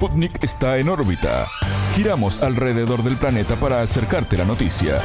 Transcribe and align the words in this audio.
Sputnik 0.00 0.42
está 0.42 0.78
en 0.78 0.88
órbita. 0.88 1.46
Giramos 1.94 2.40
alrededor 2.40 3.02
del 3.02 3.18
planeta 3.18 3.56
para 3.56 3.82
acercarte 3.82 4.38
la 4.38 4.46
noticia. 4.46 4.98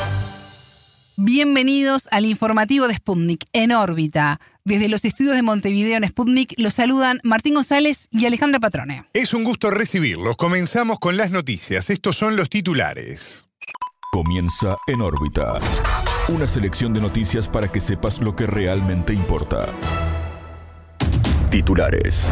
Bienvenidos 1.17 2.07
al 2.11 2.23
informativo 2.23 2.87
de 2.87 2.95
Sputnik 2.95 3.43
en 3.51 3.73
órbita. 3.73 4.39
Desde 4.63 4.87
los 4.87 5.03
estudios 5.03 5.35
de 5.35 5.41
Montevideo 5.41 5.97
en 5.97 6.07
Sputnik 6.07 6.53
los 6.55 6.75
saludan 6.75 7.19
Martín 7.23 7.55
González 7.55 8.07
y 8.09 8.25
Alejandra 8.25 8.61
Patrone. 8.61 9.03
Es 9.11 9.33
un 9.33 9.43
gusto 9.43 9.69
recibirlos. 9.69 10.37
Comenzamos 10.37 10.97
con 10.99 11.17
las 11.17 11.29
noticias. 11.29 11.89
Estos 11.89 12.15
son 12.15 12.37
los 12.37 12.49
titulares. 12.49 13.49
Comienza 14.13 14.77
en 14.87 15.01
órbita. 15.01 15.59
Una 16.29 16.47
selección 16.47 16.93
de 16.93 17.01
noticias 17.01 17.49
para 17.49 17.69
que 17.69 17.81
sepas 17.81 18.21
lo 18.21 18.33
que 18.33 18.47
realmente 18.47 19.13
importa. 19.13 19.65
Titulares. 21.51 22.29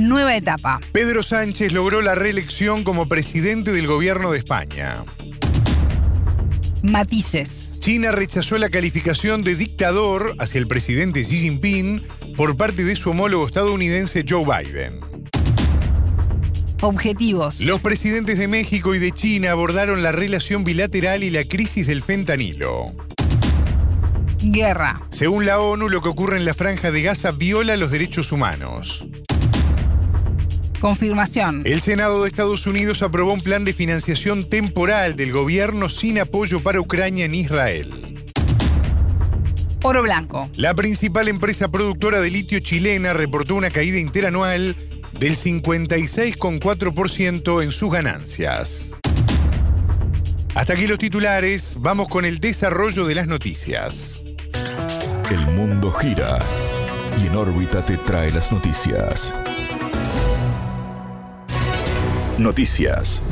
Nueva 0.00 0.34
etapa. 0.34 0.80
Pedro 0.92 1.22
Sánchez 1.22 1.72
logró 1.72 2.00
la 2.00 2.14
reelección 2.14 2.84
como 2.84 3.06
presidente 3.06 3.70
del 3.70 3.86
gobierno 3.86 4.32
de 4.32 4.38
España. 4.38 5.04
Matices. 6.82 7.74
China 7.80 8.10
rechazó 8.10 8.56
la 8.56 8.70
calificación 8.70 9.44
de 9.44 9.56
dictador 9.56 10.34
hacia 10.38 10.58
el 10.58 10.66
presidente 10.66 11.22
Xi 11.22 11.40
Jinping 11.40 12.02
por 12.34 12.56
parte 12.56 12.82
de 12.82 12.96
su 12.96 13.10
homólogo 13.10 13.44
estadounidense 13.44 14.24
Joe 14.26 14.44
Biden. 14.44 15.00
Objetivos. 16.80 17.60
Los 17.60 17.80
presidentes 17.82 18.38
de 18.38 18.48
México 18.48 18.94
y 18.94 18.98
de 18.98 19.10
China 19.10 19.50
abordaron 19.50 20.02
la 20.02 20.12
relación 20.12 20.64
bilateral 20.64 21.24
y 21.24 21.28
la 21.28 21.44
crisis 21.44 21.86
del 21.86 22.02
fentanilo. 22.02 22.92
Guerra. 24.42 24.98
Según 25.10 25.44
la 25.44 25.60
ONU, 25.60 25.90
lo 25.90 26.00
que 26.00 26.08
ocurre 26.08 26.38
en 26.38 26.46
la 26.46 26.54
franja 26.54 26.90
de 26.90 27.02
Gaza 27.02 27.32
viola 27.32 27.76
los 27.76 27.90
derechos 27.90 28.32
humanos. 28.32 29.06
Confirmación. 30.80 31.62
El 31.64 31.80
Senado 31.80 32.22
de 32.22 32.28
Estados 32.28 32.66
Unidos 32.66 33.02
aprobó 33.02 33.34
un 33.34 33.42
plan 33.42 33.64
de 33.64 33.72
financiación 33.72 34.48
temporal 34.48 35.14
del 35.14 35.30
gobierno 35.30 35.88
sin 35.88 36.18
apoyo 36.18 36.60
para 36.62 36.80
Ucrania 36.80 37.26
en 37.26 37.34
Israel. 37.34 38.16
Oro 39.82 40.02
Blanco. 40.02 40.50
La 40.56 40.74
principal 40.74 41.28
empresa 41.28 41.70
productora 41.70 42.20
de 42.20 42.30
litio 42.30 42.58
chilena 42.60 43.12
reportó 43.12 43.54
una 43.54 43.70
caída 43.70 43.98
interanual 43.98 44.74
del 45.18 45.36
56,4% 45.36 47.62
en 47.62 47.72
sus 47.72 47.90
ganancias. 47.90 48.92
Hasta 50.54 50.72
aquí 50.72 50.86
los 50.86 50.98
titulares, 50.98 51.76
vamos 51.78 52.08
con 52.08 52.24
el 52.24 52.40
desarrollo 52.40 53.06
de 53.06 53.14
las 53.14 53.26
noticias. 53.26 54.22
El 55.30 55.46
mundo 55.46 55.92
gira 55.92 56.38
y 57.22 57.26
en 57.26 57.36
órbita 57.36 57.82
te 57.82 57.98
trae 57.98 58.30
las 58.30 58.50
noticias. 58.50 59.34
Noticias. 62.40 63.22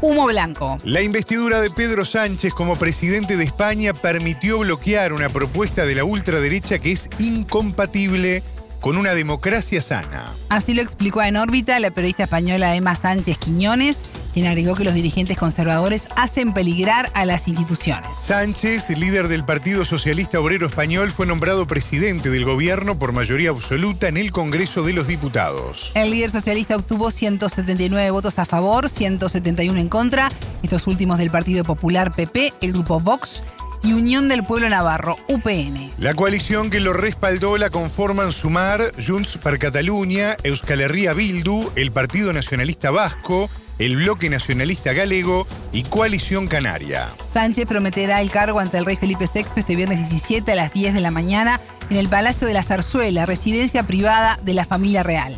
Humo 0.00 0.26
blanco. 0.26 0.78
La 0.84 1.02
investidura 1.02 1.60
de 1.60 1.70
Pedro 1.70 2.04
Sánchez 2.06 2.54
como 2.54 2.76
presidente 2.76 3.36
de 3.36 3.44
España 3.44 3.92
permitió 3.92 4.58
bloquear 4.58 5.12
una 5.12 5.28
propuesta 5.28 5.84
de 5.84 5.94
la 5.94 6.04
ultraderecha 6.04 6.78
que 6.78 6.92
es 6.92 7.10
incompatible 7.18 8.42
con 8.80 8.96
una 8.96 9.14
democracia 9.14 9.80
sana. 9.80 10.32
Así 10.48 10.74
lo 10.74 10.82
explicó 10.82 11.22
en 11.22 11.36
órbita 11.36 11.78
la 11.78 11.90
periodista 11.90 12.24
española 12.24 12.74
Emma 12.74 12.96
Sánchez 12.96 13.36
Quiñones, 13.36 13.98
quien 14.32 14.46
agregó 14.46 14.74
que 14.74 14.84
los 14.84 14.94
dirigentes 14.94 15.38
conservadores 15.38 16.04
hacen 16.16 16.54
peligrar 16.54 17.10
a 17.14 17.24
las 17.24 17.48
instituciones. 17.48 18.08
Sánchez, 18.20 18.90
líder 18.98 19.28
del 19.28 19.44
Partido 19.44 19.84
Socialista 19.84 20.40
Obrero 20.40 20.66
Español, 20.66 21.10
fue 21.10 21.26
nombrado 21.26 21.66
presidente 21.66 22.30
del 22.30 22.44
gobierno 22.44 22.98
por 22.98 23.12
mayoría 23.12 23.50
absoluta 23.50 24.08
en 24.08 24.16
el 24.16 24.32
Congreso 24.32 24.82
de 24.82 24.92
los 24.92 25.06
Diputados. 25.06 25.92
El 25.94 26.10
líder 26.10 26.30
socialista 26.30 26.76
obtuvo 26.76 27.10
179 27.10 28.10
votos 28.10 28.38
a 28.38 28.44
favor, 28.44 28.88
171 28.88 29.78
en 29.78 29.88
contra, 29.88 30.30
estos 30.62 30.86
últimos 30.86 31.18
del 31.18 31.30
Partido 31.30 31.64
Popular 31.64 32.12
PP, 32.12 32.54
el 32.60 32.72
grupo 32.72 33.00
Vox 33.00 33.42
y 33.82 33.92
Unión 33.92 34.28
del 34.28 34.44
Pueblo 34.44 34.68
Navarro, 34.68 35.16
UPN. 35.28 35.92
La 35.98 36.14
coalición 36.14 36.70
que 36.70 36.80
lo 36.80 36.92
respaldó 36.92 37.58
la 37.58 37.70
conforman 37.70 38.32
Sumar, 38.32 38.92
Junts 39.04 39.38
per 39.38 39.58
Catalunya, 39.58 40.36
Euskal 40.44 40.80
Herria 40.80 41.12
Bildu, 41.12 41.70
el 41.74 41.90
Partido 41.90 42.32
Nacionalista 42.32 42.90
Vasco, 42.90 43.50
el 43.84 43.96
Bloque 43.96 44.30
Nacionalista 44.30 44.92
Galego 44.92 45.44
y 45.72 45.82
Coalición 45.82 46.46
Canaria. 46.46 47.06
Sánchez 47.16 47.66
prometerá 47.66 48.20
el 48.20 48.30
cargo 48.30 48.60
ante 48.60 48.78
el 48.78 48.84
rey 48.84 48.94
Felipe 48.94 49.24
VI 49.32 49.46
este 49.56 49.74
viernes 49.74 49.98
17 49.98 50.52
a 50.52 50.54
las 50.54 50.72
10 50.72 50.94
de 50.94 51.00
la 51.00 51.10
mañana 51.10 51.58
en 51.90 51.96
el 51.96 52.08
Palacio 52.08 52.46
de 52.46 52.54
la 52.54 52.62
Zarzuela, 52.62 53.26
residencia 53.26 53.84
privada 53.84 54.38
de 54.44 54.54
la 54.54 54.64
familia 54.64 55.02
real. 55.02 55.34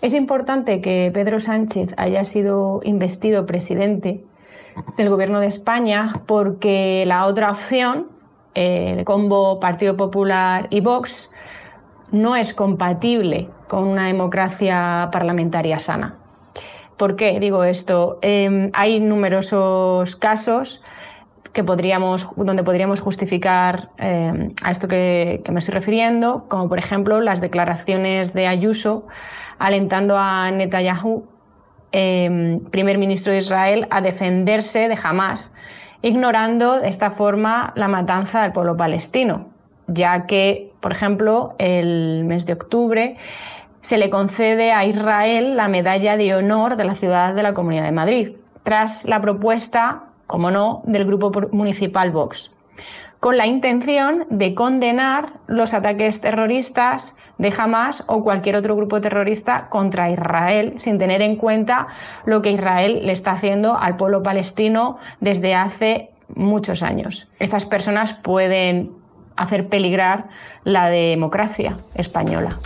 Es 0.00 0.14
importante 0.14 0.80
que 0.80 1.10
Pedro 1.12 1.40
Sánchez 1.40 1.88
haya 1.96 2.24
sido 2.24 2.80
investido 2.84 3.46
presidente 3.46 4.22
del 4.96 5.08
Gobierno 5.08 5.40
de 5.40 5.48
España 5.48 6.22
porque 6.26 7.02
la 7.04 7.26
otra 7.26 7.50
opción, 7.50 8.06
de 8.54 9.02
combo 9.04 9.58
Partido 9.58 9.96
Popular 9.96 10.68
y 10.70 10.82
Vox, 10.82 11.30
no 12.12 12.36
es 12.36 12.54
compatible 12.54 13.48
con 13.66 13.88
una 13.88 14.06
democracia 14.06 15.08
parlamentaria 15.10 15.80
sana. 15.80 16.18
¿Por 16.96 17.16
qué 17.16 17.40
digo 17.40 17.64
esto? 17.64 18.18
Eh, 18.22 18.70
hay 18.72 19.00
numerosos 19.00 20.16
casos 20.16 20.80
que 21.52 21.64
podríamos, 21.64 22.28
donde 22.36 22.62
podríamos 22.62 23.00
justificar 23.00 23.90
eh, 23.98 24.50
a 24.62 24.70
esto 24.70 24.88
que, 24.88 25.42
me 25.50 25.60
estoy 25.60 25.74
refiriendo, 25.74 26.46
como 26.48 26.68
por 26.68 26.78
ejemplo 26.78 27.20
las 27.20 27.40
declaraciones 27.40 28.34
de 28.34 28.46
Ayuso 28.46 29.06
alentando 29.58 30.16
a 30.18 30.50
Netanyahu 30.50 31.26
eh, 31.92 32.58
primer 32.72 32.98
ministro 32.98 33.32
de 33.32 33.38
Israel 33.38 33.86
a 33.90 34.00
defenderse 34.00 34.88
de 34.88 34.98
Hamas, 35.00 35.54
ignorando 36.02 36.80
de 36.80 36.88
esta 36.88 37.12
forma 37.12 37.72
la 37.76 37.86
matanza 37.86 38.42
del 38.42 38.50
pueblo 38.50 38.76
palestino, 38.76 39.46
ya 39.86 40.26
que, 40.26 40.72
por 40.80 40.90
ejemplo, 40.90 41.54
el 41.58 42.24
mes 42.24 42.46
de 42.46 42.54
octubre 42.54 43.16
se 43.84 43.98
le 43.98 44.08
concede 44.08 44.72
a 44.72 44.86
Israel 44.86 45.58
la 45.58 45.68
medalla 45.68 46.16
de 46.16 46.34
honor 46.34 46.76
de 46.76 46.84
la 46.84 46.94
ciudad 46.94 47.34
de 47.34 47.42
la 47.42 47.52
Comunidad 47.52 47.84
de 47.84 47.92
Madrid, 47.92 48.32
tras 48.62 49.04
la 49.04 49.20
propuesta, 49.20 50.04
como 50.26 50.50
no, 50.50 50.80
del 50.86 51.04
grupo 51.04 51.30
municipal 51.52 52.10
Vox 52.10 52.50
con 53.20 53.38
la 53.38 53.46
intención 53.46 54.26
de 54.28 54.54
condenar 54.54 55.40
los 55.46 55.72
ataques 55.72 56.20
terroristas 56.20 57.14
de 57.38 57.54
Hamas 57.56 58.04
o 58.06 58.22
cualquier 58.22 58.54
otro 58.54 58.76
grupo 58.76 59.00
terrorista 59.00 59.70
contra 59.70 60.10
Israel, 60.10 60.74
sin 60.76 60.98
tener 60.98 61.22
en 61.22 61.36
cuenta 61.36 61.86
lo 62.26 62.42
que 62.42 62.50
Israel 62.50 63.06
le 63.06 63.12
está 63.12 63.30
haciendo 63.30 63.78
al 63.78 63.96
pueblo 63.96 64.22
palestino 64.22 64.98
desde 65.20 65.54
hace 65.54 66.10
muchos 66.34 66.82
años. 66.82 67.26
Estas 67.38 67.64
personas 67.64 68.12
pueden 68.12 68.90
hacer 69.36 69.68
peligrar 69.70 70.28
la 70.64 70.88
democracia 70.88 71.78
española. 71.94 72.58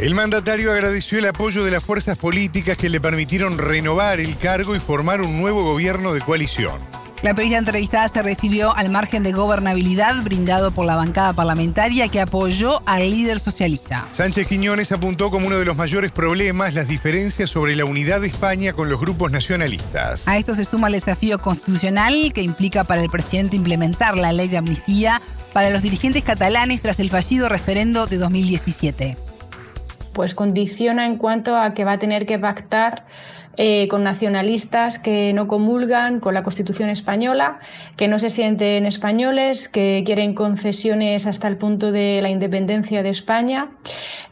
El 0.00 0.14
mandatario 0.14 0.72
agradeció 0.72 1.18
el 1.18 1.26
apoyo 1.26 1.62
de 1.62 1.70
las 1.70 1.84
fuerzas 1.84 2.16
políticas 2.16 2.78
que 2.78 2.88
le 2.88 3.02
permitieron 3.02 3.58
renovar 3.58 4.18
el 4.18 4.38
cargo 4.38 4.74
y 4.74 4.80
formar 4.80 5.20
un 5.20 5.38
nuevo 5.38 5.62
gobierno 5.62 6.14
de 6.14 6.22
coalición. 6.22 6.72
La 7.20 7.34
periodista 7.34 7.58
entrevistada 7.58 8.08
se 8.08 8.22
refirió 8.22 8.74
al 8.74 8.88
margen 8.88 9.22
de 9.22 9.32
gobernabilidad 9.32 10.22
brindado 10.22 10.70
por 10.70 10.86
la 10.86 10.96
bancada 10.96 11.34
parlamentaria 11.34 12.08
que 12.08 12.22
apoyó 12.22 12.80
al 12.86 13.10
líder 13.10 13.40
socialista. 13.40 14.06
Sánchez 14.12 14.46
Quiñones 14.46 14.90
apuntó 14.90 15.30
como 15.30 15.48
uno 15.48 15.58
de 15.58 15.66
los 15.66 15.76
mayores 15.76 16.12
problemas 16.12 16.72
las 16.72 16.88
diferencias 16.88 17.50
sobre 17.50 17.76
la 17.76 17.84
unidad 17.84 18.22
de 18.22 18.28
España 18.28 18.72
con 18.72 18.88
los 18.88 18.98
grupos 18.98 19.32
nacionalistas. 19.32 20.26
A 20.26 20.38
esto 20.38 20.54
se 20.54 20.64
suma 20.64 20.86
el 20.86 20.94
desafío 20.94 21.38
constitucional 21.38 22.32
que 22.32 22.40
implica 22.40 22.84
para 22.84 23.02
el 23.02 23.10
presidente 23.10 23.54
implementar 23.54 24.16
la 24.16 24.32
ley 24.32 24.48
de 24.48 24.56
amnistía 24.56 25.20
para 25.52 25.68
los 25.68 25.82
dirigentes 25.82 26.22
catalanes 26.22 26.80
tras 26.80 27.00
el 27.00 27.10
fallido 27.10 27.50
referendo 27.50 28.06
de 28.06 28.16
2017. 28.16 29.29
Pues 30.20 30.34
condiciona 30.34 31.06
en 31.06 31.16
cuanto 31.16 31.56
a 31.56 31.72
que 31.72 31.86
va 31.86 31.92
a 31.92 31.98
tener 31.98 32.26
que 32.26 32.38
pactar 32.38 33.06
eh, 33.56 33.88
con 33.88 34.04
nacionalistas 34.04 34.98
que 34.98 35.32
no 35.32 35.48
comulgan 35.48 36.20
con 36.20 36.34
la 36.34 36.42
Constitución 36.42 36.90
española, 36.90 37.58
que 37.96 38.06
no 38.06 38.18
se 38.18 38.28
sienten 38.28 38.84
españoles, 38.84 39.70
que 39.70 40.02
quieren 40.04 40.34
concesiones 40.34 41.26
hasta 41.26 41.48
el 41.48 41.56
punto 41.56 41.90
de 41.90 42.20
la 42.20 42.28
independencia 42.28 43.02
de 43.02 43.08
España. 43.08 43.70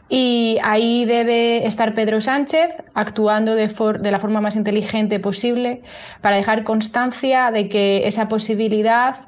Y 0.09 0.59
ahí 0.61 1.05
debe 1.05 1.65
estar 1.65 1.95
Pedro 1.95 2.21
Sánchez 2.21 2.69
actuando 2.93 3.55
de, 3.55 3.67
de 3.99 4.11
la 4.11 4.19
forma 4.19 4.41
más 4.41 4.55
inteligente 4.55 5.19
posible 5.19 5.81
para 6.21 6.35
dejar 6.35 6.65
constancia 6.65 7.49
de 7.49 7.67
que 7.67 8.05
esa 8.05 8.27
posibilidad 8.27 9.27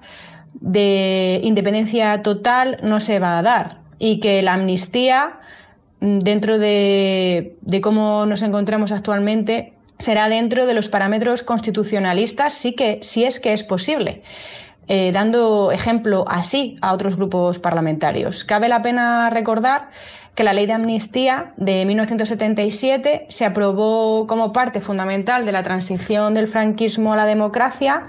de 0.53 1.39
independencia 1.41 2.21
total 2.21 2.77
no 2.83 2.99
se 2.99 3.17
va 3.17 3.39
a 3.39 3.41
dar 3.41 3.81
y 3.97 4.19
que 4.19 4.43
la 4.43 4.53
amnistía 4.53 5.40
dentro 6.01 6.57
de, 6.57 7.56
de, 7.62 7.81
cómo 7.81 8.25
nos 8.25 8.42
encontramos 8.42 8.92
actualmente 8.92 9.74
será 10.00 10.27
dentro 10.27 10.65
de 10.65 10.74
los 10.74 10.89
parámetros 10.89 11.44
constitucionalistas, 11.44 12.53
sí 12.53 12.74
que, 12.74 13.00
si 13.01 13.24
es 13.24 13.39
que 13.39 13.53
es 13.53 13.63
posible. 13.63 14.24
Eh, 14.88 15.12
dando 15.13 15.71
ejemplo 15.71 16.25
así 16.27 16.75
a 16.81 16.94
otros 16.94 17.15
grupos 17.15 17.59
parlamentarios. 17.59 18.44
Cabe 18.44 18.68
la 18.68 18.81
pena 18.81 19.30
recordar 19.30 19.89
que 20.36 20.44
la 20.44 20.53
ley 20.53 20.65
de 20.65 20.74
amnistía 20.74 21.53
de 21.56 21.86
1977 21.86 23.27
se 23.30 23.45
aprobó 23.45 24.25
como 24.27 24.51
parte 24.51 24.81
fundamental 24.81 25.45
de 25.45 25.51
la 25.51 25.63
transición 25.63 26.33
del 26.33 26.47
franquismo 26.47 27.13
a 27.13 27.15
la 27.15 27.25
democracia 27.25 28.07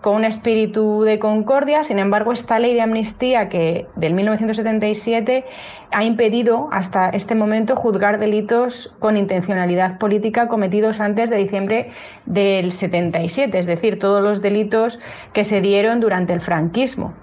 con 0.00 0.16
un 0.16 0.24
espíritu 0.24 1.02
de 1.02 1.18
concordia. 1.18 1.84
Sin 1.84 1.98
embargo, 1.98 2.32
esta 2.32 2.58
ley 2.58 2.74
de 2.74 2.82
amnistía 2.82 3.48
que 3.48 3.86
del 3.96 4.14
1977 4.14 5.44
ha 5.90 6.04
impedido 6.04 6.68
hasta 6.72 7.10
este 7.10 7.34
momento 7.34 7.76
juzgar 7.76 8.18
delitos 8.18 8.94
con 8.98 9.16
intencionalidad 9.16 9.98
política 9.98 10.48
cometidos 10.48 11.00
antes 11.00 11.30
de 11.30 11.36
diciembre 11.36 11.90
del 12.24 12.72
77, 12.72 13.58
es 13.58 13.66
decir, 13.66 13.98
todos 13.98 14.22
los 14.22 14.42
delitos 14.42 14.98
que 15.32 15.44
se 15.44 15.60
dieron 15.60 16.00
durante 16.00 16.32
el 16.32 16.40
franquismo. 16.40 17.14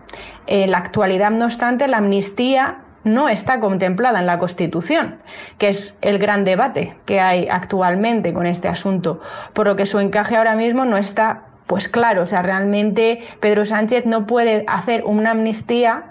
En 0.48 0.72
la 0.72 0.80
actualidad, 0.80 1.32
no 1.32 1.46
obstante, 1.46 1.88
la 1.88 1.98
amnistía 1.98 2.80
no 3.04 3.30
está 3.30 3.60
contemplada 3.60 4.20
en 4.20 4.26
la 4.26 4.40
Constitución, 4.40 5.20
que 5.58 5.70
es 5.70 5.94
el 6.02 6.20
gran 6.20 6.46
debate 6.46 6.98
que 7.06 7.20
hay 7.20 7.48
actualmente 7.50 8.34
con 8.34 8.46
este 8.46 8.68
asunto, 8.68 9.20
por 9.54 9.68
lo 9.68 9.76
que 9.76 9.86
su 9.86 10.00
encaje 10.00 10.36
ahora 10.36 10.56
mismo 10.56 10.86
no 10.86 10.98
está 10.98 11.44
pues 11.68 11.88
claro, 11.88 12.24
o 12.24 12.28
sea, 12.28 12.42
realmente 12.42 13.22
Pedro 13.40 13.66
Sánchez 13.66 14.06
no 14.06 14.26
puede 14.26 14.66
hacer 14.68 15.04
una 15.06 15.32
amnistía 15.32 16.06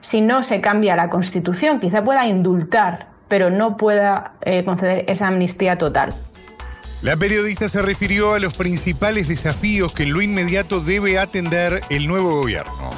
si 0.00 0.20
no 0.20 0.42
se 0.42 0.60
cambia 0.60 0.96
la 0.96 1.10
Constitución. 1.10 1.80
Quizá 1.80 2.04
pueda 2.04 2.26
indultar, 2.26 3.08
pero 3.28 3.50
no 3.50 3.76
pueda 3.76 4.32
eh, 4.42 4.64
conceder 4.64 5.04
esa 5.08 5.28
amnistía 5.28 5.76
total. 5.76 6.12
La 7.02 7.16
periodista 7.16 7.68
se 7.68 7.80
refirió 7.80 8.34
a 8.34 8.38
los 8.38 8.54
principales 8.54 9.28
desafíos 9.28 9.92
que 9.92 10.02
en 10.02 10.12
lo 10.12 10.20
inmediato 10.20 10.80
debe 10.80 11.18
atender 11.18 11.80
el 11.88 12.06
nuevo 12.06 12.40
gobierno. 12.40 12.90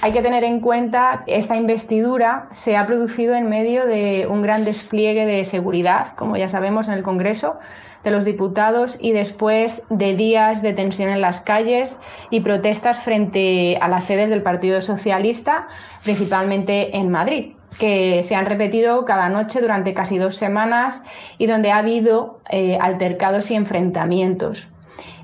Hay 0.00 0.12
que 0.12 0.22
tener 0.22 0.42
en 0.42 0.58
cuenta 0.58 1.22
que 1.24 1.36
esta 1.36 1.54
investidura 1.54 2.48
se 2.50 2.76
ha 2.76 2.84
producido 2.88 3.36
en 3.36 3.48
medio 3.48 3.86
de 3.86 4.26
un 4.28 4.42
gran 4.42 4.64
despliegue 4.64 5.24
de 5.24 5.44
seguridad, 5.44 6.14
como 6.16 6.36
ya 6.36 6.48
sabemos 6.48 6.88
en 6.88 6.94
el 6.94 7.04
Congreso, 7.04 7.60
de 8.04 8.10
los 8.10 8.24
diputados 8.24 8.98
y 9.00 9.12
después 9.12 9.82
de 9.88 10.14
días 10.14 10.62
de 10.62 10.72
tensión 10.72 11.10
en 11.10 11.20
las 11.20 11.40
calles 11.40 12.00
y 12.30 12.40
protestas 12.40 12.98
frente 13.00 13.78
a 13.80 13.88
las 13.88 14.04
sedes 14.04 14.28
del 14.30 14.42
Partido 14.42 14.80
Socialista, 14.82 15.68
principalmente 16.02 16.96
en 16.96 17.10
Madrid 17.10 17.52
que 17.78 18.22
se 18.22 18.34
han 18.34 18.46
repetido 18.46 19.06
cada 19.06 19.30
noche 19.30 19.60
durante 19.60 19.94
casi 19.94 20.18
dos 20.18 20.36
semanas 20.36 21.02
y 21.38 21.46
donde 21.46 21.70
ha 21.70 21.78
habido 21.78 22.40
eh, 22.50 22.76
altercados 22.78 23.50
y 23.50 23.54
enfrentamientos. 23.54 24.68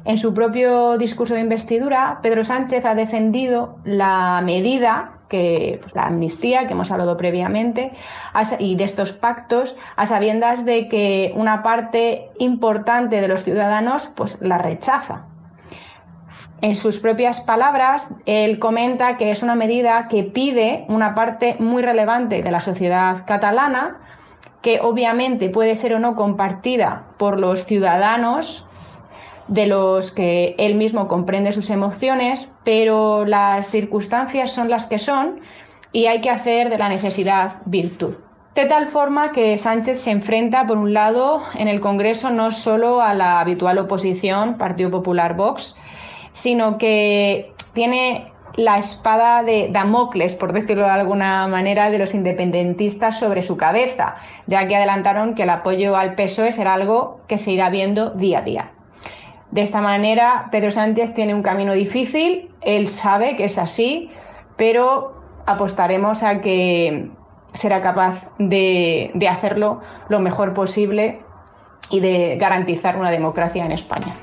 En 0.05 0.17
su 0.17 0.33
propio 0.33 0.97
discurso 0.97 1.35
de 1.35 1.41
investidura, 1.41 2.21
Pedro 2.23 2.45
Sánchez 2.45 2.85
ha 2.87 2.95
defendido 2.95 3.77
la 3.85 4.41
medida 4.43 5.18
que 5.29 5.79
pues, 5.81 5.95
la 5.95 6.05
amnistía 6.05 6.67
que 6.67 6.73
hemos 6.73 6.91
hablado 6.91 7.17
previamente 7.17 7.93
y 8.59 8.77
de 8.77 8.85
estos 8.85 9.13
pactos 9.13 9.77
a 9.97 10.07
sabiendas 10.07 10.65
de 10.65 10.89
que 10.89 11.33
una 11.35 11.63
parte 11.63 12.31
importante 12.39 13.21
de 13.21 13.29
los 13.29 13.45
ciudadanos 13.45 14.11
pues 14.15 14.39
la 14.41 14.59
rechaza. 14.59 15.25
En 16.61 16.75
sus 16.75 16.99
propias 16.99 17.41
palabras, 17.41 18.09
él 18.27 18.59
comenta 18.59 19.17
que 19.17 19.31
es 19.31 19.45
una 19.45 19.55
medida 19.55 20.09
que 20.09 20.25
pide 20.25 20.87
una 20.89 21.15
parte 21.15 21.57
muy 21.61 21.83
relevante 21.83 22.43
de 22.43 22.51
la 22.51 22.61
sociedad 22.61 23.25
catalana, 23.27 23.99
que 24.61 24.81
obviamente 24.81 25.51
puede 25.51 25.77
ser 25.77 25.95
o 25.95 26.01
no 26.01 26.17
compartida 26.17 27.05
por 27.17 27.39
los 27.39 27.65
ciudadanos 27.65 28.67
de 29.49 29.67
los 29.67 30.13
que 30.13 30.55
él 30.59 30.75
mismo 30.75 31.09
comprende 31.09 31.53
sus 31.53 31.71
emociones, 31.71 32.51
pero 32.65 33.25
las 33.25 33.69
circunstancias 33.69 34.53
son 34.53 34.71
las 34.71 34.87
que 34.87 34.99
son 34.99 35.41
y 35.93 36.07
hay 36.07 36.21
que 36.21 36.31
hacer 36.31 36.71
de 36.71 36.79
la 36.79 36.89
necesidad 36.89 37.57
virtud. 37.65 38.17
De 38.55 38.67
tal 38.67 38.89
forma 38.89 39.33
que 39.33 39.57
Sánchez 39.57 40.01
se 40.01 40.11
enfrenta, 40.11 40.67
por 40.67 40.79
un 40.79 40.93
lado, 40.93 41.43
en 41.55 41.69
el 41.69 41.81
Congreso 41.81 42.31
no 42.31 42.51
solo 42.51 43.01
a 43.01 43.15
la 43.15 43.41
habitual 43.41 43.79
oposición, 43.79 44.59
Partido 44.59 44.91
Popular 44.91 45.37
Vox, 45.37 45.77
sino 46.33 46.77
que 46.77 47.53
tiene 47.73 48.33
la 48.57 48.79
espada 48.79 49.45
de 49.45 49.69
Damocles, 49.71 50.35
por 50.35 50.53
decirlo 50.53 50.85
de 50.85 50.91
alguna 50.91 51.47
manera, 51.47 51.91
de 51.91 51.99
los 51.99 52.15
independentistas 52.15 53.21
sobre 53.21 53.45
su 53.45 53.57
cabeza, 53.57 54.17
ya 54.49 54.67
que 54.67 54.75
adelantaron 54.75 55.37
que 55.37 55.45
el 55.45 55.51
apoyo 55.51 55.97
al 55.97 56.17
PSOE 56.17 56.51
será 56.51 56.75
algo 56.75 57.21
que 57.29 57.39
se 57.39 57.53
irá 57.53 57.71
viendo 57.71 58.11
día 58.11 58.41
a 58.41 58.43
día. 58.43 58.73
De 59.51 59.63
esta 59.63 59.81
manera, 59.81 60.49
Pedro 60.53 60.71
Sánchez 60.71 61.15
tiene 61.15 61.35
un 61.35 61.43
camino 61.43 61.73
difícil, 61.73 62.51
él 62.61 62.89
sabe 62.89 63.37
que 63.37 63.47
es 63.47 63.57
así, 63.57 64.11
pero 64.57 65.23
apostaremos 65.47 66.23
a 66.23 66.41
que 66.43 67.11
será 67.55 67.81
capaz 67.83 68.25
de, 68.39 69.11
hacerlo 69.31 69.81
lo 70.09 70.21
mejor 70.21 70.53
posible 70.53 71.21
y 71.91 72.01
de 72.01 72.37
garantizar 72.37 72.99
una 72.99 73.11
democracia 73.11 73.65
en 73.65 73.73
España. 73.73 74.15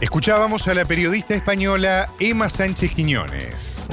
Escuchábamos 0.00 0.68
a 0.68 0.74
la 0.74 0.84
periodista 0.84 1.34
española 1.34 2.08
Emma 2.20 2.48
Sánchez 2.48 2.94
Quiñones. 2.94 3.86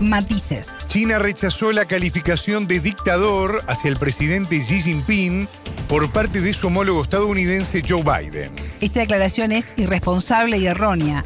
Matices. 0.00 0.66
China 0.88 1.18
rechazó 1.18 1.70
la 1.70 1.84
calificación 1.84 2.66
de 2.66 2.80
dictador 2.80 3.62
hacia 3.68 3.90
el 3.90 3.98
presidente 3.98 4.58
Xi 4.58 4.80
Jinping 4.80 5.48
por 5.88 6.10
parte 6.10 6.40
de 6.40 6.52
su 6.52 6.66
homólogo 6.68 7.02
estadounidense 7.02 7.82
Joe 7.86 8.02
Biden. 8.02 8.52
Esta 8.80 9.00
declaración 9.00 9.52
es 9.52 9.74
irresponsable 9.76 10.58
y 10.58 10.66
errónea. 10.66 11.24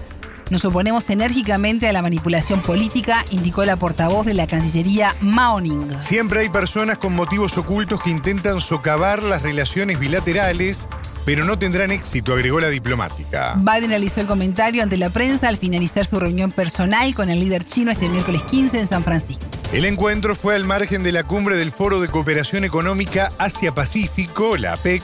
Nos 0.50 0.64
oponemos 0.64 1.09
enérgicamente 1.11 1.88
a 1.88 1.93
la 1.93 2.03
manipulación 2.03 2.62
política, 2.62 3.25
indicó 3.31 3.64
la 3.64 3.76
portavoz 3.76 4.26
de 4.26 4.35
la 4.35 4.47
Cancillería 4.47 5.14
Mao 5.20 5.61
Ning. 5.61 5.99
Siempre 5.99 6.41
hay 6.41 6.49
personas 6.50 6.99
con 6.99 7.14
motivos 7.14 7.56
ocultos 7.56 8.03
que 8.03 8.11
intentan 8.11 8.61
socavar 8.61 9.23
las 9.23 9.43
relaciones 9.43 9.99
bilaterales 9.99 10.88
pero 11.25 11.44
no 11.44 11.59
tendrán 11.59 11.91
éxito, 11.91 12.32
agregó 12.32 12.61
la 12.61 12.69
diplomática. 12.69 13.55
Biden 13.56 13.91
realizó 13.91 14.20
el 14.20 14.26
comentario 14.26 14.82
ante 14.82 14.97
la 14.97 15.11
prensa 15.11 15.49
al 15.49 15.56
finalizar 15.56 16.05
su 16.05 16.19
reunión 16.19 16.50
personal 16.50 17.14
con 17.14 17.31
el 17.31 17.38
líder 17.38 17.64
chino 17.64 17.91
este 17.91 18.09
miércoles 18.09 18.43
15 18.43 18.81
en 18.81 18.87
San 18.87 19.05
Francisco. 19.05 19.47
El 19.72 19.86
encuentro 19.86 20.34
fue 20.34 20.54
al 20.54 20.66
margen 20.66 21.02
de 21.02 21.12
la 21.12 21.24
cumbre 21.24 21.56
del 21.56 21.70
Foro 21.70 21.98
de 21.98 22.08
Cooperación 22.08 22.62
Económica 22.62 23.32
Asia-Pacífico, 23.38 24.58
la 24.58 24.74
APEC, 24.74 25.02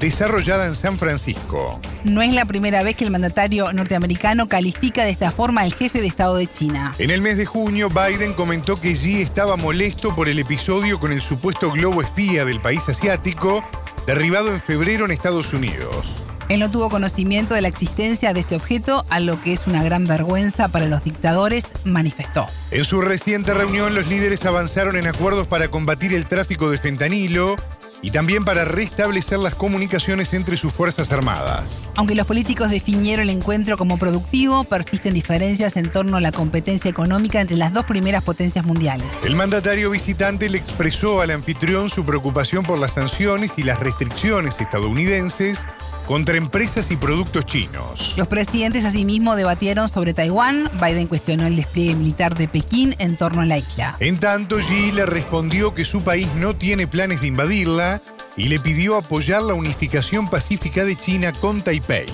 desarrollada 0.00 0.66
en 0.66 0.74
San 0.74 0.98
Francisco. 0.98 1.80
No 2.04 2.20
es 2.20 2.34
la 2.34 2.44
primera 2.44 2.82
vez 2.82 2.94
que 2.94 3.04
el 3.04 3.10
mandatario 3.10 3.72
norteamericano 3.72 4.50
califica 4.50 5.04
de 5.04 5.12
esta 5.12 5.30
forma 5.30 5.62
al 5.62 5.72
jefe 5.72 6.02
de 6.02 6.08
Estado 6.08 6.36
de 6.36 6.46
China. 6.46 6.94
En 6.98 7.08
el 7.08 7.22
mes 7.22 7.38
de 7.38 7.46
junio, 7.46 7.88
Biden 7.88 8.34
comentó 8.34 8.78
que 8.78 8.92
Xi 8.92 9.22
estaba 9.22 9.56
molesto 9.56 10.14
por 10.14 10.28
el 10.28 10.38
episodio 10.38 11.00
con 11.00 11.10
el 11.10 11.22
supuesto 11.22 11.70
globo 11.70 12.02
espía 12.02 12.44
del 12.44 12.60
país 12.60 12.86
asiático, 12.90 13.64
derribado 14.06 14.52
en 14.52 14.60
febrero 14.60 15.06
en 15.06 15.12
Estados 15.12 15.54
Unidos. 15.54 16.12
Él 16.52 16.60
no 16.60 16.70
tuvo 16.70 16.90
conocimiento 16.90 17.54
de 17.54 17.62
la 17.62 17.68
existencia 17.68 18.34
de 18.34 18.40
este 18.40 18.56
objeto, 18.56 19.06
a 19.08 19.20
lo 19.20 19.40
que 19.40 19.54
es 19.54 19.66
una 19.66 19.82
gran 19.82 20.06
vergüenza 20.06 20.68
para 20.68 20.84
los 20.84 21.02
dictadores, 21.02 21.72
manifestó. 21.84 22.46
En 22.70 22.84
su 22.84 23.00
reciente 23.00 23.54
reunión, 23.54 23.94
los 23.94 24.08
líderes 24.08 24.44
avanzaron 24.44 24.98
en 24.98 25.06
acuerdos 25.06 25.46
para 25.46 25.68
combatir 25.68 26.12
el 26.12 26.26
tráfico 26.26 26.68
de 26.68 26.76
fentanilo 26.76 27.56
y 28.02 28.10
también 28.10 28.44
para 28.44 28.66
restablecer 28.66 29.38
las 29.38 29.54
comunicaciones 29.54 30.34
entre 30.34 30.58
sus 30.58 30.74
Fuerzas 30.74 31.10
Armadas. 31.10 31.88
Aunque 31.94 32.14
los 32.14 32.26
políticos 32.26 32.68
definieron 32.68 33.30
el 33.30 33.30
encuentro 33.30 33.78
como 33.78 33.96
productivo, 33.96 34.64
persisten 34.64 35.14
diferencias 35.14 35.74
en 35.78 35.90
torno 35.90 36.18
a 36.18 36.20
la 36.20 36.32
competencia 36.32 36.90
económica 36.90 37.40
entre 37.40 37.56
las 37.56 37.72
dos 37.72 37.86
primeras 37.86 38.24
potencias 38.24 38.66
mundiales. 38.66 39.06
El 39.24 39.36
mandatario 39.36 39.88
visitante 39.88 40.50
le 40.50 40.58
expresó 40.58 41.22
al 41.22 41.30
anfitrión 41.30 41.88
su 41.88 42.04
preocupación 42.04 42.62
por 42.62 42.78
las 42.78 42.92
sanciones 42.92 43.52
y 43.56 43.62
las 43.62 43.80
restricciones 43.80 44.60
estadounidenses 44.60 45.66
contra 46.06 46.36
empresas 46.36 46.90
y 46.90 46.96
productos 46.96 47.46
chinos. 47.46 48.14
Los 48.16 48.28
presidentes 48.28 48.84
asimismo 48.84 49.36
debatieron 49.36 49.88
sobre 49.88 50.14
Taiwán. 50.14 50.70
Biden 50.80 51.06
cuestionó 51.06 51.46
el 51.46 51.56
despliegue 51.56 51.94
militar 51.94 52.36
de 52.36 52.48
Pekín 52.48 52.94
en 52.98 53.16
torno 53.16 53.42
a 53.42 53.46
la 53.46 53.58
isla. 53.58 53.96
En 54.00 54.18
tanto, 54.18 54.58
Xi 54.58 54.92
le 54.92 55.06
respondió 55.06 55.74
que 55.74 55.84
su 55.84 56.02
país 56.02 56.28
no 56.36 56.54
tiene 56.54 56.86
planes 56.86 57.20
de 57.20 57.28
invadirla 57.28 58.00
y 58.36 58.48
le 58.48 58.60
pidió 58.60 58.96
apoyar 58.96 59.42
la 59.42 59.54
unificación 59.54 60.28
pacífica 60.28 60.84
de 60.84 60.96
China 60.96 61.32
con 61.32 61.62
Taipei. 61.62 62.06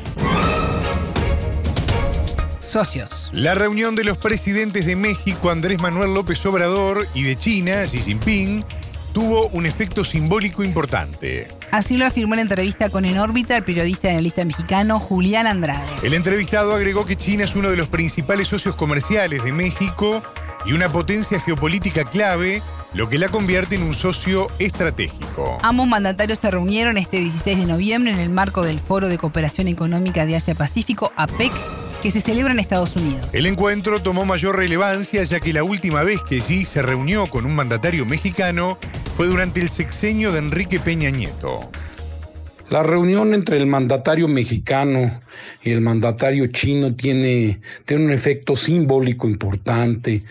Socios. 2.59 3.30
La 3.33 3.54
reunión 3.54 3.95
de 3.95 4.04
los 4.04 4.18
presidentes 4.18 4.85
de 4.85 4.95
México, 4.95 5.50
Andrés 5.50 5.80
Manuel 5.80 6.12
López 6.12 6.45
Obrador, 6.45 7.07
y 7.14 7.23
de 7.23 7.35
China, 7.35 7.85
Xi 7.87 8.00
Jinping, 8.00 8.62
tuvo 9.18 9.48
un 9.48 9.66
efecto 9.66 10.04
simbólico 10.04 10.62
importante. 10.62 11.48
Así 11.72 11.96
lo 11.96 12.06
afirmó 12.06 12.34
en 12.34 12.40
entrevista 12.40 12.88
con 12.88 13.04
En 13.04 13.18
órbita 13.18 13.56
el 13.56 13.64
periodista 13.64 14.06
y 14.06 14.10
analista 14.12 14.44
mexicano 14.44 15.00
Julián 15.00 15.48
Andrade. 15.48 15.88
El 16.04 16.14
entrevistado 16.14 16.72
agregó 16.72 17.04
que 17.04 17.16
China 17.16 17.42
es 17.42 17.56
uno 17.56 17.68
de 17.68 17.76
los 17.76 17.88
principales 17.88 18.46
socios 18.46 18.76
comerciales 18.76 19.42
de 19.42 19.50
México 19.50 20.22
y 20.64 20.72
una 20.72 20.92
potencia 20.92 21.40
geopolítica 21.40 22.04
clave, 22.04 22.62
lo 22.94 23.08
que 23.08 23.18
la 23.18 23.28
convierte 23.28 23.75
en 23.75 23.82
un 23.82 23.92
socio 23.92 24.46
estratégico. 24.60 25.58
Ambos 25.62 25.88
mandatarios 25.88 26.38
se 26.38 26.52
reunieron 26.52 26.96
este 26.96 27.18
16 27.18 27.58
de 27.58 27.66
noviembre 27.66 28.12
en 28.12 28.20
el 28.20 28.30
marco 28.30 28.62
del 28.62 28.78
Foro 28.78 29.08
de 29.08 29.18
Cooperación 29.18 29.66
Económica 29.66 30.26
de 30.26 30.37
Asia-Pacífico, 30.37 31.10
APEC, 31.16 31.52
que 32.02 32.11
se 32.11 32.21
celebra 32.21 32.52
en 32.52 32.61
Estados 32.61 32.97
Unidos. 32.97 33.33
El 33.35 33.47
encuentro 33.47 34.00
tomó 34.02 34.25
mayor 34.25 34.57
relevancia 34.57 35.23
ya 35.25 35.40
que 35.40 35.52
la 35.52 35.64
última 35.64 36.02
vez 36.02 36.23
que 36.23 36.38
Xi 36.38 36.64
se 36.64 36.83
reunió 36.83 37.26
con 37.28 37.47
un 37.47 37.55
mandatario 37.55 38.07
mexicano 38.07 38.78
fue 39.17 39.26
durante 39.26 39.61
el 39.61 39.69
sexenio 39.69 40.33
de 40.33 40.38
Enrique 40.38 40.78
Peña 40.78 41.11
Nieto. 41.11 41.71
La 42.71 42.83
reunión 42.83 43.33
entre 43.33 43.57
el 43.57 43.67
mandatario 43.67 44.28
mexicano 44.28 45.23
y 45.62 45.71
el 45.71 45.81
mandatario 45.81 46.49
chino 46.49 46.95
tiene, 46.95 47.61
tiene 47.87 48.05
un 48.05 48.12
efecto 48.12 48.57
simbólico 48.57 49.26
importante, 49.26 50.23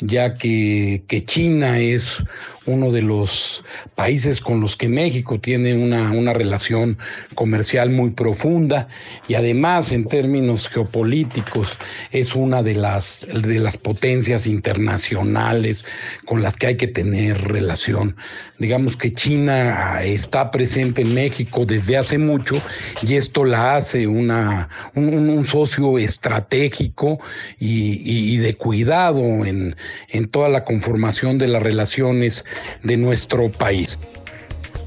ya 0.00 0.34
que, 0.34 1.02
que 1.08 1.24
China 1.24 1.78
es 1.78 2.22
uno 2.68 2.92
de 2.92 3.02
los 3.02 3.64
países 3.94 4.40
con 4.40 4.60
los 4.60 4.76
que 4.76 4.88
México 4.88 5.40
tiene 5.40 5.74
una, 5.74 6.12
una 6.12 6.34
relación 6.34 6.98
comercial 7.34 7.90
muy 7.90 8.10
profunda 8.10 8.88
y 9.26 9.34
además 9.34 9.90
en 9.90 10.04
términos 10.04 10.68
geopolíticos 10.68 11.78
es 12.12 12.34
una 12.34 12.62
de 12.62 12.74
las, 12.74 13.26
de 13.32 13.58
las 13.58 13.76
potencias 13.78 14.46
internacionales 14.46 15.84
con 16.26 16.42
las 16.42 16.56
que 16.56 16.66
hay 16.68 16.76
que 16.76 16.88
tener 16.88 17.40
relación. 17.48 18.16
Digamos 18.58 18.96
que 18.96 19.12
China 19.12 20.02
está 20.02 20.50
presente 20.50 21.02
en 21.02 21.14
México 21.14 21.64
desde 21.64 21.96
hace 21.96 22.18
mucho 22.18 22.56
y 23.02 23.14
esto 23.14 23.44
la 23.44 23.76
hace 23.76 24.06
una, 24.06 24.68
un, 24.94 25.44
socio 25.46 25.98
estratégico 25.98 27.20
y, 27.58 28.02
y, 28.04 28.36
de 28.38 28.54
cuidado 28.56 29.20
en, 29.46 29.76
en 30.08 30.28
toda 30.28 30.48
la 30.48 30.64
conformación 30.64 31.38
de 31.38 31.48
las 31.48 31.62
relaciones 31.62 32.44
de 32.82 32.96
nuestro 32.96 33.50
país. 33.50 33.98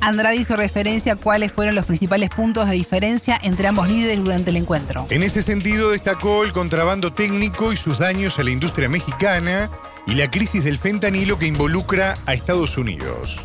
Andrade 0.01 0.35
hizo 0.35 0.57
referencia 0.57 1.13
a 1.13 1.15
cuáles 1.15 1.53
fueron 1.53 1.75
los 1.75 1.85
principales 1.85 2.31
puntos 2.31 2.67
de 2.67 2.75
diferencia 2.75 3.37
entre 3.43 3.67
ambos 3.67 3.87
líderes 3.87 4.17
durante 4.17 4.49
el 4.49 4.57
encuentro. 4.57 5.05
En 5.11 5.21
ese 5.21 5.43
sentido 5.43 5.91
destacó 5.91 6.43
el 6.43 6.53
contrabando 6.53 7.13
técnico 7.13 7.71
y 7.71 7.77
sus 7.77 7.99
daños 7.99 8.39
a 8.39 8.43
la 8.43 8.49
industria 8.49 8.89
mexicana 8.89 9.69
y 10.07 10.15
la 10.15 10.31
crisis 10.31 10.63
del 10.63 10.79
fentanilo 10.79 11.37
que 11.37 11.45
involucra 11.45 12.17
a 12.25 12.33
Estados 12.33 12.79
Unidos. 12.79 13.39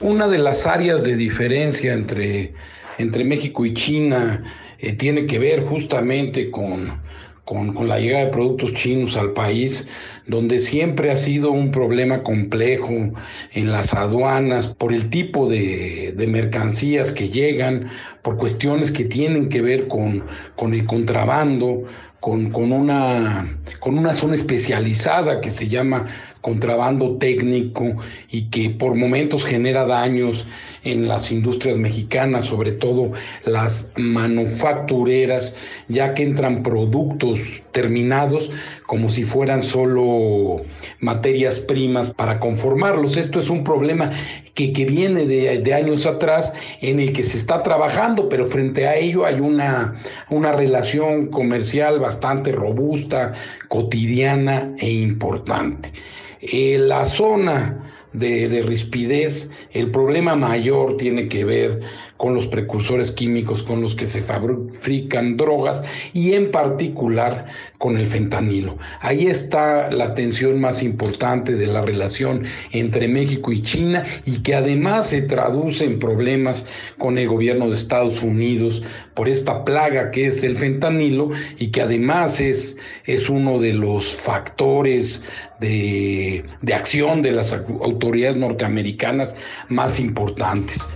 Una 0.00 0.28
de 0.28 0.38
las 0.38 0.66
áreas 0.66 1.02
de 1.02 1.16
diferencia 1.16 1.94
entre, 1.94 2.52
entre 2.98 3.24
México 3.24 3.64
y 3.64 3.72
China 3.72 4.44
eh, 4.78 4.92
tiene 4.92 5.26
que 5.26 5.38
ver 5.38 5.64
justamente 5.64 6.50
con 6.50 7.00
con, 7.50 7.88
la 7.88 7.98
llegada 7.98 8.26
de 8.26 8.30
productos 8.30 8.74
chinos 8.74 9.16
al 9.16 9.32
país, 9.32 9.84
donde 10.28 10.60
siempre 10.60 11.10
ha 11.10 11.16
sido 11.16 11.50
un 11.50 11.72
problema 11.72 12.22
complejo 12.22 12.92
en 13.52 13.72
las 13.72 13.92
aduanas 13.92 14.68
por 14.68 14.92
el 14.92 15.10
tipo 15.10 15.48
de, 15.48 16.14
mercancías 16.28 17.10
que 17.10 17.28
llegan, 17.28 17.88
por 18.22 18.36
cuestiones 18.36 18.92
que 18.92 19.04
tienen 19.04 19.48
que 19.48 19.62
ver 19.62 19.88
con, 19.88 20.22
con 20.54 20.74
el 20.74 20.86
contrabando, 20.86 21.82
con, 22.20 22.52
con, 22.52 22.70
una, 22.70 23.58
con 23.80 23.98
una 23.98 24.14
zona 24.14 24.36
especializada 24.36 25.40
que 25.40 25.50
se 25.50 25.66
llama 25.66 26.06
contrabando 26.40 27.16
técnico 27.16 27.96
y 28.30 28.44
que 28.44 28.70
por 28.70 28.94
momentos 28.94 29.44
genera 29.44 29.84
daños 29.84 30.46
en 30.82 31.08
las 31.08 31.30
industrias 31.30 31.76
mexicanas, 31.76 32.46
sobre 32.46 32.72
todo 32.72 33.12
las 33.44 33.90
manufactureras, 33.96 35.54
ya 35.88 36.14
que 36.14 36.22
entran 36.22 36.62
productos 36.62 37.62
terminados 37.72 38.50
como 38.86 39.08
si 39.08 39.24
fueran 39.24 39.62
solo 39.62 40.62
materias 40.98 41.60
primas 41.60 42.10
para 42.10 42.40
conformarlos. 42.40 43.16
Esto 43.16 43.38
es 43.38 43.50
un 43.50 43.62
problema 43.62 44.12
que, 44.54 44.72
que 44.72 44.84
viene 44.84 45.26
de, 45.26 45.58
de, 45.58 45.74
años 45.74 46.06
atrás 46.06 46.52
en 46.80 47.00
el 47.00 47.12
que 47.12 47.22
se 47.22 47.36
está 47.36 47.62
trabajando, 47.62 48.28
pero 48.28 48.46
frente 48.46 48.86
a 48.86 48.96
ello 48.96 49.24
hay 49.24 49.40
una, 49.40 49.94
una 50.28 50.52
relación 50.52 51.28
comercial 51.28 51.98
bastante 51.98 52.52
robusta, 52.52 53.32
cotidiana 53.68 54.74
e 54.78 54.90
importante. 54.90 55.92
Eh, 56.40 56.78
la 56.78 57.04
zona 57.04 57.92
de, 58.12 58.48
de, 58.48 58.62
rispidez, 58.62 59.50
el 59.72 59.90
problema 59.90 60.34
mayor 60.34 60.96
tiene 60.96 61.28
que 61.28 61.44
ver 61.44 61.80
con 62.20 62.34
los 62.34 62.46
precursores 62.48 63.12
químicos 63.12 63.62
con 63.62 63.80
los 63.80 63.94
que 63.94 64.06
se 64.06 64.20
fabrican 64.20 65.38
drogas 65.38 65.82
y 66.12 66.34
en 66.34 66.50
particular 66.50 67.46
con 67.78 67.96
el 67.96 68.06
fentanilo. 68.06 68.76
Ahí 69.00 69.26
está 69.26 69.90
la 69.90 70.14
tensión 70.14 70.60
más 70.60 70.82
importante 70.82 71.54
de 71.54 71.66
la 71.66 71.80
relación 71.80 72.44
entre 72.72 73.08
México 73.08 73.52
y 73.52 73.62
China 73.62 74.04
y 74.26 74.42
que 74.42 74.54
además 74.54 75.06
se 75.08 75.22
traduce 75.22 75.86
en 75.86 75.98
problemas 75.98 76.66
con 76.98 77.16
el 77.16 77.26
gobierno 77.26 77.70
de 77.70 77.76
Estados 77.76 78.22
Unidos 78.22 78.84
por 79.14 79.26
esta 79.26 79.64
plaga 79.64 80.10
que 80.10 80.26
es 80.26 80.42
el 80.42 80.58
fentanilo 80.58 81.30
y 81.58 81.68
que 81.68 81.80
además 81.80 82.38
es, 82.38 82.76
es 83.06 83.30
uno 83.30 83.58
de 83.58 83.72
los 83.72 84.14
factores 84.14 85.22
de, 85.58 86.44
de 86.60 86.74
acción 86.74 87.22
de 87.22 87.32
las 87.32 87.54
autoridades 87.54 88.36
norteamericanas 88.36 89.34
más 89.70 89.98
importantes. 89.98 90.86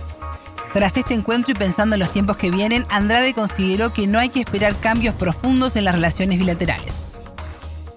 Tras 0.75 0.97
este 0.97 1.13
encuentro 1.13 1.53
y 1.53 1.55
pensando 1.55 1.95
en 1.95 2.01
los 2.01 2.11
tiempos 2.11 2.35
que 2.35 2.51
vienen, 2.51 2.83
Andrade 2.89 3.33
consideró 3.33 3.93
que 3.93 4.07
no 4.07 4.19
hay 4.19 4.27
que 4.27 4.41
esperar 4.41 4.75
cambios 4.77 5.15
profundos 5.15 5.77
en 5.77 5.85
las 5.85 5.95
relaciones 5.95 6.37
bilaterales. 6.37 7.17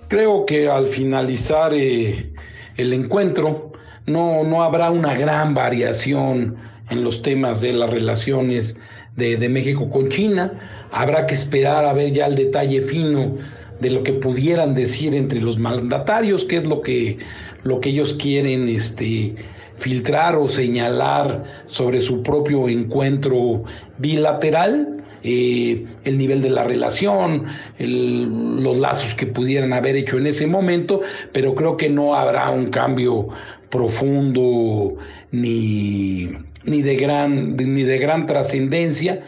Creo 0.06 0.46
que 0.46 0.68
al 0.68 0.86
finalizar 0.86 1.74
eh, 1.74 2.32
el 2.76 2.92
encuentro 2.92 3.72
no, 4.06 4.44
no 4.44 4.62
habrá 4.62 4.92
una 4.92 5.14
gran 5.14 5.54
variación 5.54 6.54
en 6.88 7.02
los 7.02 7.20
temas 7.20 7.60
de 7.60 7.72
las 7.72 7.90
relaciones 7.90 8.76
de, 9.16 9.36
de, 9.36 9.48
México 9.48 9.90
con 9.90 10.08
China. 10.08 10.86
Habrá 10.92 11.26
que 11.26 11.34
esperar 11.34 11.84
a 11.84 11.92
ver 11.92 12.12
ya 12.12 12.26
el 12.26 12.36
detalle 12.36 12.82
fino 12.82 13.38
de 13.80 13.90
lo 13.90 14.04
que 14.04 14.12
pudieran 14.12 14.76
decir 14.76 15.16
entre 15.16 15.40
los 15.40 15.58
mandatarios, 15.58 16.44
qué 16.44 16.58
es 16.58 16.64
lo 16.64 16.80
que, 16.82 17.18
lo 17.64 17.80
que 17.80 17.88
ellos 17.88 18.14
quieren 18.14 18.68
este, 18.68 19.34
filtrar 19.78 20.36
o 20.36 20.48
señalar 20.48 21.44
sobre 21.66 22.00
su 22.00 22.22
propio 22.22 22.68
encuentro 22.68 23.64
bilateral. 23.98 24.94
Eh, 25.24 25.84
el 26.04 26.16
nivel 26.16 26.40
de 26.42 26.50
la 26.50 26.62
relación, 26.62 27.46
el, 27.78 28.62
los 28.62 28.78
lazos 28.78 29.14
que 29.14 29.26
pudieran 29.26 29.72
haber 29.72 29.96
hecho 29.96 30.16
en 30.16 30.28
ese 30.28 30.46
momento, 30.46 31.00
pero 31.32 31.56
creo 31.56 31.76
que 31.76 31.90
no 31.90 32.14
habrá 32.14 32.50
un 32.50 32.68
cambio 32.68 33.28
profundo 33.68 34.94
ni, 35.32 36.28
ni 36.64 36.82
de 36.82 36.96
gran, 36.96 37.56
ni 37.56 37.82
de 37.82 37.98
gran 37.98 38.26
trascendencia 38.26 39.24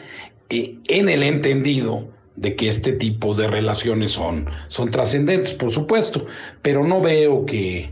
eh, 0.48 0.76
en 0.86 1.08
el 1.08 1.24
entendido 1.24 2.08
de 2.36 2.56
que 2.56 2.68
este 2.68 2.92
tipo 2.92 3.34
de 3.34 3.48
relaciones 3.48 4.12
son, 4.12 4.48
son 4.68 4.90
trascendentes, 4.90 5.54
por 5.54 5.72
supuesto, 5.72 6.24
pero 6.62 6.84
no 6.84 7.00
veo 7.00 7.44
que, 7.44 7.90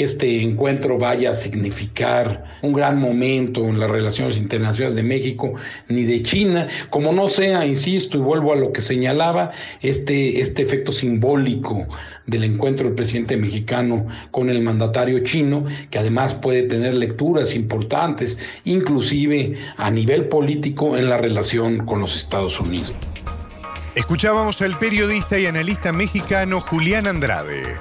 que 0.00 0.06
este 0.06 0.40
encuentro 0.40 0.96
vaya 0.96 1.28
a 1.28 1.34
significar 1.34 2.42
un 2.62 2.72
gran 2.72 2.98
momento 2.98 3.68
en 3.68 3.78
las 3.78 3.90
relaciones 3.90 4.38
internacionales 4.38 4.96
de 4.96 5.02
México 5.02 5.52
ni 5.88 6.04
de 6.04 6.22
China, 6.22 6.68
como 6.88 7.12
no 7.12 7.28
sea, 7.28 7.66
insisto 7.66 8.16
y 8.16 8.22
vuelvo 8.22 8.54
a 8.54 8.56
lo 8.56 8.72
que 8.72 8.80
señalaba, 8.80 9.50
este, 9.82 10.40
este 10.40 10.62
efecto 10.62 10.90
simbólico 10.90 11.86
del 12.26 12.44
encuentro 12.44 12.86
del 12.86 12.94
presidente 12.94 13.36
mexicano 13.36 14.06
con 14.30 14.48
el 14.48 14.62
mandatario 14.62 15.18
chino, 15.18 15.66
que 15.90 15.98
además 15.98 16.34
puede 16.34 16.62
tener 16.62 16.94
lecturas 16.94 17.54
importantes, 17.54 18.38
inclusive 18.64 19.58
a 19.76 19.90
nivel 19.90 20.28
político 20.28 20.96
en 20.96 21.10
la 21.10 21.18
relación 21.18 21.84
con 21.84 22.00
los 22.00 22.16
Estados 22.16 22.58
Unidos. 22.58 22.96
Escuchábamos 23.94 24.62
al 24.62 24.78
periodista 24.78 25.38
y 25.38 25.44
analista 25.44 25.92
mexicano 25.92 26.62
Julián 26.62 27.06
Andrade. 27.06 27.76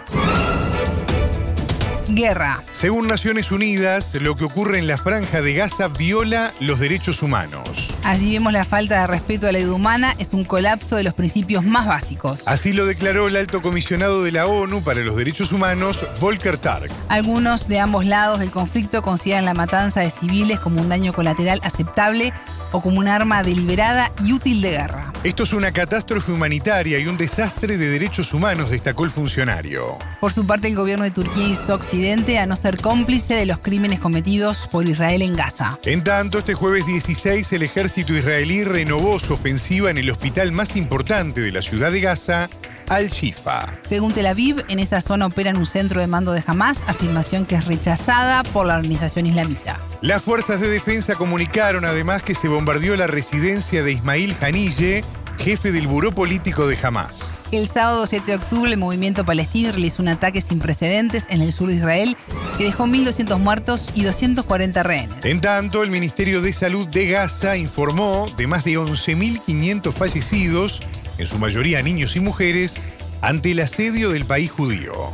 Guerra. 2.10 2.64
Según 2.72 3.08
Naciones 3.08 3.52
Unidas, 3.52 4.16
lo 4.16 4.36
que 4.36 4.44
ocurre 4.44 4.80
en 4.80 4.88
la 4.88 4.98
franja 4.98 5.42
de 5.42 5.54
Gaza 5.54 5.88
viola 5.88 6.54
los 6.60 6.80
derechos 6.80 7.22
humanos. 7.22 7.90
Allí 8.04 8.34
vemos 8.34 8.54
la 8.54 8.66
falta 8.66 9.02
de 9.02 9.08
respeto 9.08 9.48
a 9.48 9.52
la 9.52 9.60
vida 9.60 9.74
humana, 9.74 10.16
es 10.18 10.34
un 10.34 10.44
colapso 10.44 10.96
de 10.96 11.04
los 11.04 11.14
principios 11.14 11.64
más 11.64 11.88
básicos. 11.88 12.42
Así 12.46 12.74
lo 12.74 12.86
declaró 12.86 13.28
el 13.28 13.36
alto 13.36 13.62
comisionado 13.62 14.24
de 14.24 14.32
la 14.32 14.48
ONU 14.48 14.84
para 14.84 15.02
los 15.02 15.16
Derechos 15.16 15.52
Humanos, 15.52 16.06
Volker 16.20 16.58
Tark. 16.58 16.92
Algunos 17.10 17.68
de 17.68 17.80
ambos 17.80 18.06
lados 18.06 18.40
del 18.40 18.52
conflicto 18.52 19.02
consideran 19.02 19.46
la 19.46 19.54
matanza 19.54 20.02
de 20.02 20.10
civiles 20.10 20.60
como 20.60 20.82
un 20.82 20.90
daño 20.90 21.14
colateral 21.14 21.60
aceptable 21.64 22.34
o 22.72 22.82
como 22.82 23.00
un 23.00 23.08
arma 23.08 23.44
deliberada 23.44 24.12
y 24.24 24.34
útil 24.34 24.62
de 24.62 24.72
guerra. 24.72 25.14
Esto 25.24 25.44
es 25.44 25.52
una 25.52 25.74
catástrofe 25.74 26.32
humanitaria 26.32 26.98
y 26.98 27.08
un 27.08 27.18
desastre 27.18 27.78
de 27.78 27.90
derechos 27.90 28.34
humanos, 28.34 28.70
destacó 28.70 29.04
el 29.04 29.12
funcionario. 29.12 29.98
Por 30.22 30.32
su 30.32 30.46
parte, 30.46 30.70
el 30.70 30.76
gobierno 30.76 31.04
de 31.04 31.12
Turquía 31.12 31.46
instó 31.46 31.74
a 31.74 31.76
Occidente 31.76 32.40
a 32.40 32.46
no 32.46 32.56
ser 32.56 32.80
cómplice 32.80 33.34
de 33.34 33.46
los 33.46 33.60
crímenes 33.60 34.00
cometidos 34.00 34.68
por 34.72 34.88
Israel 34.88 35.22
en 35.22 35.36
Gaza. 35.36 35.78
En 35.84 36.04
tanto, 36.04 36.38
este 36.38 36.54
jueves 36.54 36.86
16, 36.86 37.52
el 37.52 37.64
ejército 37.64 38.14
israelí 38.14 38.64
renovó 38.64 39.20
su 39.20 39.34
ofensiva 39.34 39.92
en 39.92 39.98
el 39.98 40.10
hospital 40.10 40.54
más 40.54 40.78
importante 40.78 41.42
de 41.42 41.52
la 41.52 41.62
ciudad 41.62 41.92
de 41.92 42.00
Gaza, 42.00 42.50
al-Shifa. 42.90 43.80
Según 43.88 44.14
Tel 44.14 44.28
Aviv, 44.28 44.64
en 44.68 44.80
esa 44.80 45.02
zona 45.02 45.28
operan 45.28 45.58
un 45.58 45.66
centro 45.66 46.02
de 46.02 46.08
mando 46.08 46.34
de 46.34 46.44
Hamas, 46.46 46.80
afirmación 46.88 47.46
que 47.46 47.56
es 47.56 47.66
rechazada 47.66 48.44
por 48.44 48.66
la 48.66 48.76
organización 48.76 49.28
islamita. 49.28 49.80
Las 50.02 50.24
fuerzas 50.24 50.60
de 50.62 50.68
defensa 50.68 51.16
comunicaron 51.16 51.86
además 51.86 52.24
que 52.24 52.36
se 52.36 52.48
bombardeó 52.48 52.96
la 52.96 53.08
residencia 53.08 53.84
de 53.84 53.92
Ismail 53.92 54.36
Hanille, 54.42 55.04
jefe 55.40 55.72
del 55.72 55.88
buró 55.88 56.14
político 56.14 56.68
de 56.68 56.78
Hamas. 56.82 57.40
El 57.52 57.68
sábado 57.68 58.06
7 58.06 58.26
de 58.26 58.36
octubre 58.36 58.72
el 58.72 58.78
movimiento 58.78 59.26
palestino 59.26 59.72
realizó 59.72 60.02
un 60.02 60.10
ataque 60.10 60.42
sin 60.42 60.60
precedentes 60.60 61.26
en 61.30 61.42
el 61.42 61.52
sur 61.52 61.70
de 61.70 61.76
Israel 61.76 62.16
que 62.58 62.66
dejó 62.66 62.86
1.200 62.86 63.40
muertos 63.40 63.92
y 63.96 64.04
240 64.04 64.84
rehenes. 64.84 65.26
En 65.26 65.42
tanto, 65.42 65.82
el 65.84 65.90
Ministerio 65.90 66.42
de 66.42 66.54
Salud 66.54 66.88
de 66.90 67.08
Gaza 67.08 67.58
informó 67.58 68.30
de 68.38 68.48
más 68.48 68.66
de 68.66 68.74
11.500 68.78 69.92
fallecidos, 69.94 70.82
en 71.20 71.28
su 71.28 71.38
mayoría 71.38 71.82
niños 71.84 72.16
y 72.16 72.22
mujeres, 72.22 72.82
ante 73.22 73.52
el 73.52 73.60
asedio 73.60 74.10
del 74.10 74.26
país 74.26 74.50
judío. 74.50 75.14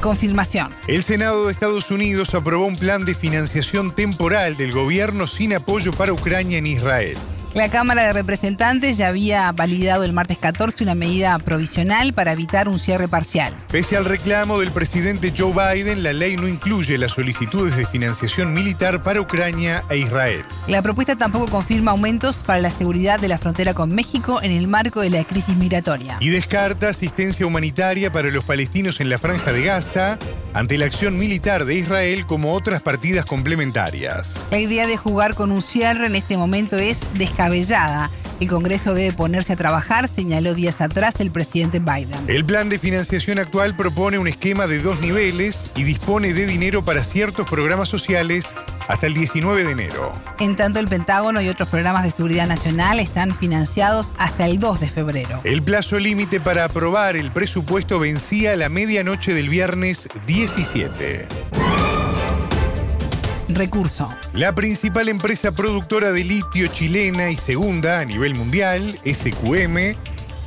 Confirmación. 0.00 0.72
El 0.88 1.02
Senado 1.02 1.46
de 1.46 1.52
Estados 1.52 1.90
Unidos 1.90 2.34
aprobó 2.34 2.66
un 2.66 2.76
plan 2.76 3.04
de 3.04 3.14
financiación 3.14 3.94
temporal 3.94 4.56
del 4.56 4.72
gobierno 4.72 5.26
sin 5.26 5.54
apoyo 5.54 5.92
para 5.92 6.12
Ucrania 6.12 6.58
en 6.58 6.66
Israel. 6.66 7.16
La 7.56 7.70
Cámara 7.70 8.02
de 8.02 8.12
Representantes 8.12 8.98
ya 8.98 9.08
había 9.08 9.50
validado 9.50 10.04
el 10.04 10.12
martes 10.12 10.36
14 10.36 10.84
una 10.84 10.94
medida 10.94 11.38
provisional 11.38 12.12
para 12.12 12.32
evitar 12.32 12.68
un 12.68 12.78
cierre 12.78 13.08
parcial. 13.08 13.54
Pese 13.70 13.96
al 13.96 14.04
reclamo 14.04 14.60
del 14.60 14.72
presidente 14.72 15.32
Joe 15.34 15.54
Biden, 15.54 16.02
la 16.02 16.12
ley 16.12 16.36
no 16.36 16.48
incluye 16.48 16.98
las 16.98 17.12
solicitudes 17.12 17.74
de 17.74 17.86
financiación 17.86 18.52
militar 18.52 19.02
para 19.02 19.22
Ucrania 19.22 19.82
e 19.88 19.96
Israel. 19.96 20.42
La 20.68 20.82
propuesta 20.82 21.16
tampoco 21.16 21.48
confirma 21.48 21.92
aumentos 21.92 22.42
para 22.44 22.60
la 22.60 22.68
seguridad 22.68 23.18
de 23.20 23.28
la 23.28 23.38
frontera 23.38 23.72
con 23.72 23.90
México 23.90 24.42
en 24.42 24.52
el 24.52 24.68
marco 24.68 25.00
de 25.00 25.08
la 25.08 25.24
crisis 25.24 25.56
migratoria. 25.56 26.18
Y 26.20 26.28
descarta 26.28 26.90
asistencia 26.90 27.46
humanitaria 27.46 28.12
para 28.12 28.28
los 28.28 28.44
palestinos 28.44 29.00
en 29.00 29.08
la 29.08 29.16
franja 29.16 29.54
de 29.54 29.62
Gaza 29.62 30.18
ante 30.56 30.78
la 30.78 30.86
acción 30.86 31.18
militar 31.18 31.66
de 31.66 31.74
Israel 31.74 32.24
como 32.24 32.54
otras 32.54 32.80
partidas 32.80 33.26
complementarias. 33.26 34.40
La 34.50 34.58
idea 34.58 34.86
de 34.86 34.96
jugar 34.96 35.34
con 35.34 35.52
un 35.52 35.60
cierre 35.60 36.06
en 36.06 36.16
este 36.16 36.38
momento 36.38 36.78
es 36.78 37.00
descartar 37.12 37.36
el 38.40 38.48
Congreso 38.48 38.92
debe 38.94 39.12
ponerse 39.14 39.54
a 39.54 39.56
trabajar, 39.56 40.08
señaló 40.08 40.54
días 40.54 40.80
atrás 40.80 41.14
el 41.20 41.30
presidente 41.30 41.78
Biden. 41.78 42.24
El 42.26 42.44
plan 42.44 42.68
de 42.68 42.78
financiación 42.78 43.38
actual 43.38 43.76
propone 43.76 44.18
un 44.18 44.28
esquema 44.28 44.66
de 44.66 44.80
dos 44.80 45.00
niveles 45.00 45.70
y 45.74 45.84
dispone 45.84 46.32
de 46.32 46.46
dinero 46.46 46.84
para 46.84 47.02
ciertos 47.02 47.48
programas 47.48 47.88
sociales 47.88 48.54
hasta 48.88 49.06
el 49.06 49.14
19 49.14 49.64
de 49.64 49.70
enero. 49.72 50.12
En 50.38 50.56
tanto, 50.56 50.78
el 50.78 50.88
Pentágono 50.88 51.40
y 51.40 51.48
otros 51.48 51.68
programas 51.68 52.04
de 52.04 52.10
seguridad 52.10 52.46
nacional 52.46 52.98
están 53.00 53.34
financiados 53.34 54.12
hasta 54.18 54.46
el 54.46 54.58
2 54.58 54.80
de 54.80 54.88
febrero. 54.88 55.40
El 55.44 55.62
plazo 55.62 55.98
límite 55.98 56.40
para 56.40 56.64
aprobar 56.64 57.16
el 57.16 57.30
presupuesto 57.30 57.98
vencía 57.98 58.52
a 58.52 58.56
la 58.56 58.68
medianoche 58.68 59.34
del 59.34 59.48
viernes 59.48 60.08
17 60.26 61.26
recurso. 63.56 64.08
La 64.34 64.54
principal 64.54 65.08
empresa 65.08 65.50
productora 65.52 66.12
de 66.12 66.22
litio 66.24 66.68
chilena 66.68 67.30
y 67.30 67.36
segunda 67.36 68.00
a 68.00 68.04
nivel 68.04 68.34
mundial, 68.34 69.00
SQM, 69.04 69.96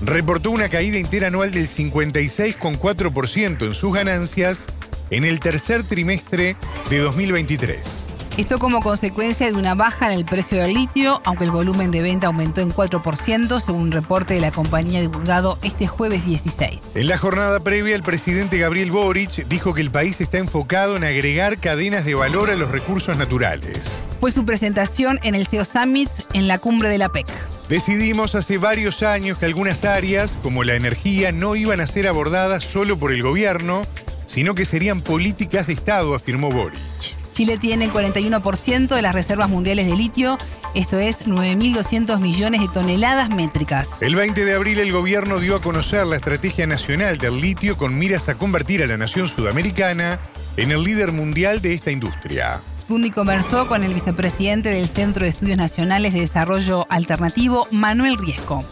reportó 0.02 0.52
una 0.52 0.70
caída 0.70 0.98
interanual 0.98 1.52
del 1.52 1.68
56,4% 1.68 3.66
en 3.66 3.74
sus 3.74 3.94
ganancias 3.94 4.68
en 5.10 5.26
el 5.26 5.40
tercer 5.40 5.84
trimestre 5.84 6.56
de 6.90 7.00
2023. 7.00 7.99
Esto 8.40 8.58
como 8.58 8.80
consecuencia 8.80 9.48
de 9.48 9.54
una 9.58 9.76
baja 9.76 10.06
en 10.06 10.18
el 10.18 10.24
precio 10.24 10.60
del 10.60 10.74
litio, 10.74 11.22
aunque 11.26 11.44
el 11.44 11.52
volumen 11.52 11.92
de 11.92 12.02
venta 12.02 12.28
aumentó 12.28 12.62
en 12.62 12.74
4%, 12.74 13.60
según 13.60 13.82
un 13.82 13.92
reporte 13.92 14.34
de 14.34 14.40
la 14.40 14.52
compañía 14.52 15.02
divulgado 15.02 15.60
este 15.62 15.88
jueves 15.88 16.26
16. 16.26 16.96
En 16.96 17.10
la 17.10 17.18
jornada 17.18 17.60
previa, 17.60 17.98
el 17.98 18.02
presidente 18.02 18.58
Gabriel 18.58 18.92
Boric 18.92 19.46
dijo 19.50 19.74
que 19.74 19.82
el 19.82 19.92
país 19.92 20.22
está 20.22 20.38
enfocado 20.38 20.96
en 20.96 21.04
agregar 21.04 21.60
cadenas 21.60 22.06
de 22.06 22.16
valor 22.16 22.50
a 22.50 22.56
los 22.56 22.72
recursos 22.72 23.18
naturales. 23.18 24.06
Fue 24.22 24.32
su 24.32 24.46
presentación 24.46 25.20
en 25.24 25.36
el 25.36 25.46
CEO 25.46 25.66
Summit 25.66 26.10
en 26.32 26.48
la 26.48 26.60
cumbre 26.60 26.88
de 26.88 26.98
la 26.98 27.10
PEC. 27.10 27.28
Decidimos 27.68 28.36
hace 28.36 28.58
varios 28.58 29.04
años 29.04 29.38
que 29.38 29.48
algunas 29.48 29.84
áreas, 29.84 30.40
como 30.42 30.64
la 30.64 30.76
energía, 30.76 31.34
no 31.34 31.58
iban 31.58 31.82
a 31.82 31.88
ser 31.88 32.08
abordadas 32.08 32.64
solo 32.64 32.98
por 32.98 33.12
el 33.12 33.22
gobierno, 33.22 33.86
sino 34.28 34.56
que 34.56 34.64
serían 34.64 35.02
políticas 35.02 35.68
de 35.68 35.74
Estado, 35.74 36.16
afirmó 36.16 36.50
Boric. 36.50 37.19
Chile 37.40 37.58
tiene 37.58 37.86
el 37.86 37.94
41% 37.94 38.94
de 38.94 39.02
las 39.02 39.16
reservas 39.16 39.48
mundiales 39.48 39.88
de 39.88 39.96
litio, 39.96 40.38
esto 40.76 41.00
es 41.00 41.26
9.200 41.26 42.20
millones 42.20 42.60
de 42.60 42.68
toneladas 42.68 43.30
métricas. 43.30 44.02
El 44.02 44.18
20 44.18 44.44
de 44.44 44.56
abril 44.56 44.78
el 44.78 44.92
gobierno 44.92 45.40
dio 45.40 45.56
a 45.56 45.62
conocer 45.62 46.06
la 46.06 46.18
Estrategia 46.18 46.68
Nacional 46.68 47.18
del 47.18 47.40
Litio 47.40 47.78
con 47.78 47.98
miras 47.98 48.28
a 48.28 48.38
convertir 48.38 48.84
a 48.84 48.88
la 48.88 48.98
nación 48.98 49.30
sudamericana 49.30 50.20
en 50.58 50.72
el 50.72 50.84
líder 50.84 51.14
mundial 51.14 51.62
de 51.62 51.76
esta 51.76 51.92
industria. 51.92 52.62
Spundi 52.78 53.10
conversó 53.10 53.70
con 53.70 53.86
el 53.86 53.94
vicepresidente 53.94 54.68
del 54.68 54.90
Centro 54.90 55.24
de 55.24 55.30
Estudios 55.30 55.56
Nacionales 55.58 56.12
de 56.12 56.20
Desarrollo 56.20 56.88
Alternativo, 56.90 57.70
Manuel 57.72 58.18
Riesco. 58.18 58.66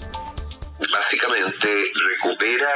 Básicamente 0.77 1.67
recupera 2.19 2.67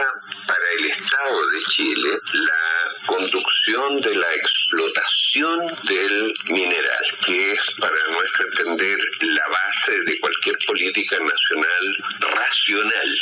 para 0.47 0.65
el 0.79 0.85
Estado 0.85 1.47
de 1.51 1.59
Chile 1.75 2.09
la 2.31 2.80
conducción 3.05 4.01
de 4.01 4.15
la 4.15 4.27
explotación 4.35 5.59
del 5.87 6.33
mineral, 6.49 7.03
que 7.25 7.51
es, 7.53 7.59
para 7.79 7.95
nuestro 8.11 8.45
entender, 8.47 8.97
la 9.21 9.47
base 9.47 9.99
de 10.05 10.19
cualquier 10.19 10.57
política 10.65 11.17
nacional 11.19 11.95
racional, 12.19 13.17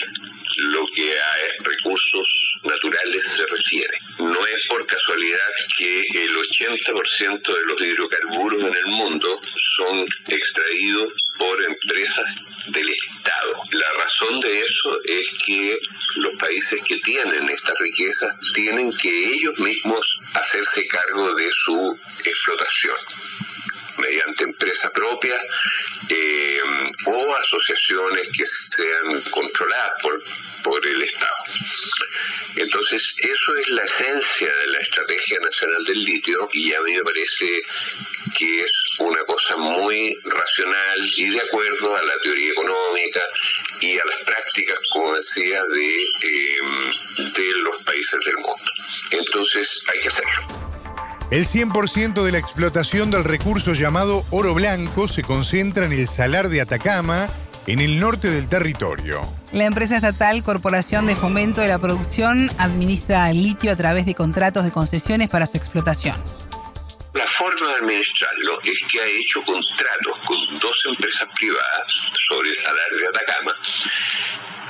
lo 0.57 0.85
que 0.93 1.19
a 1.19 1.33
recursos 1.63 2.27
naturales 2.63 3.23
se 3.35 3.45
refiere. 3.45 3.99
No 4.19 4.45
es 4.45 4.65
por 4.67 4.85
casualidad 4.85 5.51
que 5.77 6.01
el 6.01 6.35
80% 6.35 7.55
de 7.55 7.65
los 7.65 7.81
hidrocarburos 7.81 8.63
en 8.63 8.75
el 8.75 8.85
mundo 8.87 9.41
son 9.77 10.05
extraídos 10.27 11.13
por 11.39 11.63
empresas 11.63 12.35
del 12.67 12.89
Estado. 12.89 13.63
La 13.71 13.91
razón 13.93 14.39
de 14.41 14.59
eso 14.59 14.97
es 15.05 15.27
que 15.45 15.79
los 16.17 16.35
países 16.37 16.81
que 16.87 16.97
tienen 16.97 17.49
estas 17.49 17.79
riquezas 17.79 18.37
tienen 18.53 18.91
que 18.97 19.33
ellos 19.33 19.57
mismos 19.59 20.19
hacerse 20.33 20.87
cargo 20.87 21.33
de 21.33 21.49
su 21.65 21.99
explotación 22.25 23.48
mediante 23.99 24.43
empresa 24.43 24.91
propia 24.91 25.35
eh, 26.09 26.61
o 27.05 27.35
asociaciones 27.35 28.27
que 28.35 28.43
sean 28.75 29.21
controladas 29.31 29.93
por, 30.01 30.23
por 30.63 30.85
el 30.85 31.01
Estado. 31.03 31.35
Entonces, 32.55 33.01
eso 33.19 33.55
es 33.57 33.69
la 33.69 33.83
esencia 33.83 34.55
de 34.55 34.67
la 34.67 34.79
Estrategia 34.79 35.39
Nacional 35.39 35.85
del 35.85 36.03
Litio 36.03 36.49
y 36.51 36.73
a 36.73 36.81
mí 36.81 36.93
me 36.95 37.03
parece 37.03 37.61
que 38.37 38.61
es 38.61 38.71
una 38.99 39.23
cosa 39.23 39.55
muy 39.57 40.17
racional 40.23 41.11
y 41.15 41.29
de 41.29 41.41
acuerdo 41.41 41.95
a 41.95 42.03
la 42.03 42.17
teoría 42.23 42.51
económica 42.51 43.21
y 43.81 43.97
a 43.97 44.05
las 44.05 44.19
prácticas, 44.25 44.79
como 44.91 45.15
decía, 45.15 45.63
de, 45.63 45.95
eh, 46.23 47.31
de 47.33 47.55
los 47.59 47.83
países 47.83 48.19
del 48.25 48.37
mundo. 48.37 48.71
Entonces, 49.11 49.67
hay 49.87 49.99
que 49.99 50.07
hacerlo. 50.09 50.68
El 51.31 51.45
100% 51.45 52.23
de 52.23 52.31
la 52.31 52.39
explotación 52.39 53.11
del 53.11 53.23
recurso 53.23 53.73
llamado 53.73 54.23
oro 54.31 54.55
blanco 54.55 55.07
se 55.07 55.21
concentra 55.21 55.85
en 55.85 55.91
el 55.91 56.07
salar 56.07 56.49
de 56.49 56.59
Atacama, 56.59 57.27
en 57.67 57.81
el 57.81 57.99
norte 57.99 58.31
del 58.31 58.49
territorio. 58.49 59.21
La 59.53 59.65
empresa 59.65 59.97
estatal 59.97 60.41
Corporación 60.41 61.05
de 61.05 61.15
Fomento 61.15 61.61
de 61.61 61.67
la 61.67 61.77
Producción 61.77 62.49
administra 62.57 63.29
el 63.29 63.43
litio 63.43 63.71
a 63.71 63.75
través 63.75 64.07
de 64.07 64.15
contratos 64.15 64.65
de 64.65 64.71
concesiones 64.71 65.29
para 65.29 65.45
su 65.45 65.57
explotación. 65.57 66.15
La 67.13 67.27
forma 67.37 67.67
de 67.67 67.75
administrarlo 67.75 68.61
es 68.63 68.79
que 68.91 68.99
ha 68.99 69.05
hecho 69.05 69.43
contratos 69.45 70.17
con 70.25 70.59
dos 70.59 70.77
empresas 70.89 71.29
privadas 71.37 71.87
sobre 72.27 72.49
el 72.49 72.55
salar 72.55 72.89
de 72.97 73.07
Atacama 73.07 73.53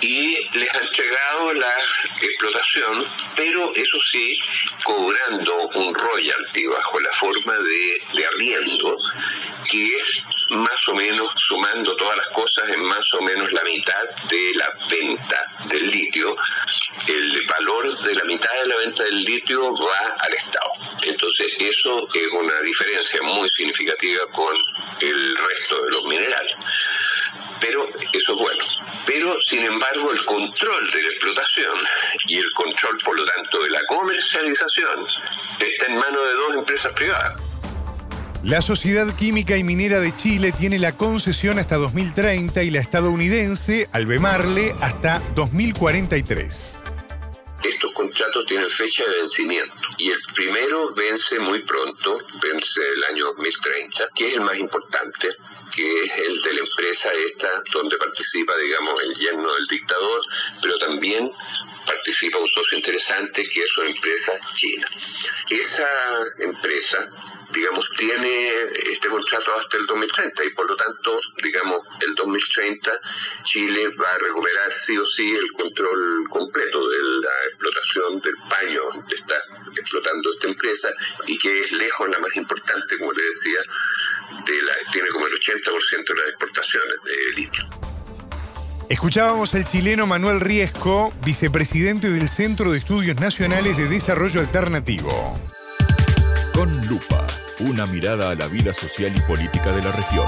y 0.02 0.58
les 0.58 0.74
ha 0.74 0.80
entregado 0.80 1.54
la 1.54 1.76
explotación, 2.22 3.06
pero 3.36 3.76
eso 3.76 3.98
sí, 4.12 4.40
cobrando 4.84 5.68
un 5.76 5.94
royalty 5.94 6.66
bajo 6.68 7.00
la 7.00 7.12
forma 7.20 7.54
de, 7.58 8.02
de 8.14 8.26
arriendo, 8.26 8.98
que 9.70 9.84
es 9.84 10.24
más 10.52 10.88
o 10.88 10.96
menos, 10.96 11.32
sumando 11.48 11.96
todas 11.96 12.18
las 12.18 12.28
cosas, 12.30 12.70
en 12.70 12.82
más 12.84 13.06
o 13.14 13.22
menos 13.22 13.52
la 13.52 13.64
mitad 13.64 14.04
de 14.30 14.54
la 14.56 14.70
venta 14.90 15.46
del 15.68 15.90
litio. 15.90 16.36
El 17.08 17.46
valor 17.48 18.02
de 18.02 18.14
la 18.16 18.24
mitad 18.26 18.50
de 18.62 18.68
la 18.68 18.78
venta 18.78 19.04
del 19.04 19.24
litio 19.24 19.74
va 19.74 20.16
al 20.20 20.34
Estado. 20.34 20.72
Entonces, 21.04 21.48
eso 21.60 22.08
es 22.14 22.28
una 22.32 22.62
diferencia 22.62 23.22
muy 23.22 23.50
significativa 23.50 24.26
con 24.32 24.56
el 25.02 25.38
resto 25.38 25.84
de 25.84 25.92
los 25.92 26.04
minerales 26.06 26.56
pero 27.60 27.88
eso 27.88 28.34
es 28.34 28.40
bueno. 28.40 28.64
Pero, 29.06 29.36
sin 29.50 29.64
embargo, 29.64 30.12
el 30.12 30.26
control 30.26 30.92
de 30.92 31.02
la 31.02 31.10
explotación 31.10 31.78
y 32.28 32.38
el 32.38 32.52
control, 32.54 32.98
por 33.04 33.18
lo 33.18 33.26
tanto, 33.26 33.64
de 33.64 33.70
la 33.70 33.82
comercialización 33.88 35.08
está 35.60 35.86
en 35.88 35.98
manos 35.98 36.22
de 36.28 36.34
dos 36.34 36.56
empresas 36.58 36.94
privadas. 36.94 37.60
La 38.44 38.62
Sociedad 38.62 39.08
Química 39.18 39.58
y 39.58 39.64
Minera 39.66 40.00
de 40.00 40.16
Chile 40.16 40.54
tiene 40.58 40.80
la 40.80 40.96
concesión 40.96 41.60
hasta 41.60 41.76
2030 41.76 42.64
y 42.64 42.72
la 42.72 42.80
estadounidense, 42.80 43.88
Albemarle, 43.92 44.72
hasta 44.80 45.20
2043. 45.36 46.80
Estos 47.62 47.92
contratos 47.92 48.46
tienen 48.48 48.70
fecha 48.70 49.04
de 49.04 49.22
vencimiento. 49.22 49.76
Y 49.98 50.12
el 50.12 50.20
primero 50.34 50.94
vence 50.94 51.40
muy 51.40 51.62
pronto, 51.64 52.18
vence 52.42 52.80
el 52.96 53.04
año 53.12 53.26
2030, 53.26 54.08
que 54.16 54.28
es 54.30 54.34
el 54.36 54.42
más 54.42 54.58
importante, 54.58 55.28
que 55.76 56.06
es 56.06 56.12
el 56.18 56.42
de 56.42 56.54
la 56.54 56.60
empresa 56.60 57.10
esta, 57.14 57.64
donde 57.74 57.98
participa, 57.98 58.58
digamos, 58.58 59.04
el 59.04 59.16
yerno 59.16 59.54
del 59.54 59.68
dictador, 59.68 60.22
pero 60.62 60.78
también 60.78 61.32
participa 61.86 62.38
un 62.38 62.48
socio 62.48 62.78
interesante 62.78 63.50
que 63.50 63.62
es 63.62 63.78
una 63.78 63.90
empresa 63.90 64.40
china. 64.56 64.88
Esa 65.50 65.90
empresa, 66.40 67.10
digamos, 67.52 67.90
tiene 67.98 68.54
este 68.92 69.10
contrato 69.10 69.60
hasta 69.60 69.78
el 69.78 69.86
2030 69.86 70.46
y 70.46 70.50
por 70.52 70.70
lo 70.70 70.76
tanto, 70.76 71.20
digamos, 71.42 71.80
el 72.02 72.16
2030 72.16 72.92
Chile 73.46 73.90
va 74.00 74.14
a 74.14 74.18
recuperar 74.20 74.72
sí 74.86 74.98
o 74.98 75.06
sí 75.06 75.32
el 75.32 75.52
control 75.54 76.30
completo 76.30 76.88
de 76.88 76.98
la 77.22 77.48
explotación 77.48 78.22
del 78.22 78.36
paño 78.50 78.82
que 79.08 79.16
está 79.16 79.36
explotando 79.76 80.34
esta 80.34 80.48
empresa 80.48 80.90
y 81.26 81.38
que 81.38 81.62
es 81.62 81.72
lejos 81.72 82.10
la 82.10 82.20
más 82.20 82.36
importante, 82.36 82.98
como 82.98 83.12
le 83.14 83.24
decía, 83.24 83.62
de 84.46 84.62
la, 84.62 84.74
tiene 84.92 85.10
como 85.10 85.28
el 85.28 85.34
80% 85.34 86.08
de 86.08 86.16
las 86.16 86.30
exportaciones 86.30 86.96
de 87.06 87.42
litio. 87.42 87.90
Escuchábamos 88.90 89.54
al 89.54 89.66
chileno 89.66 90.08
Manuel 90.08 90.40
Riesco, 90.40 91.14
vicepresidente 91.24 92.10
del 92.10 92.28
Centro 92.28 92.72
de 92.72 92.80
Estudios 92.80 93.20
Nacionales 93.20 93.78
de 93.78 93.88
Desarrollo 93.88 94.40
Alternativo. 94.40 95.38
Con 96.54 96.88
lupa, 96.88 97.28
una 97.60 97.86
mirada 97.86 98.32
a 98.32 98.36
la 98.36 98.48
vida 98.48 98.74
social 98.74 99.14
y 99.16 99.22
política 99.22 99.72
de 99.72 99.84
la 99.84 99.92
región. 99.92 100.26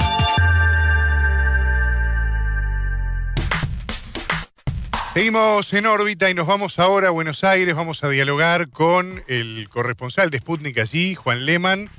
Seguimos 5.13 5.73
en 5.73 5.87
órbita 5.87 6.29
y 6.29 6.33
nos 6.33 6.47
vamos 6.47 6.79
ahora 6.79 7.07
a 7.07 7.11
Buenos 7.11 7.43
Aires. 7.43 7.75
Vamos 7.75 8.01
a 8.03 8.09
dialogar 8.09 8.69
con 8.69 9.23
el 9.27 9.67
corresponsal 9.67 10.29
de 10.29 10.37
Sputnik 10.37 10.77
allí, 10.77 11.15
Juan 11.15 11.45
Lehmann, 11.45 11.89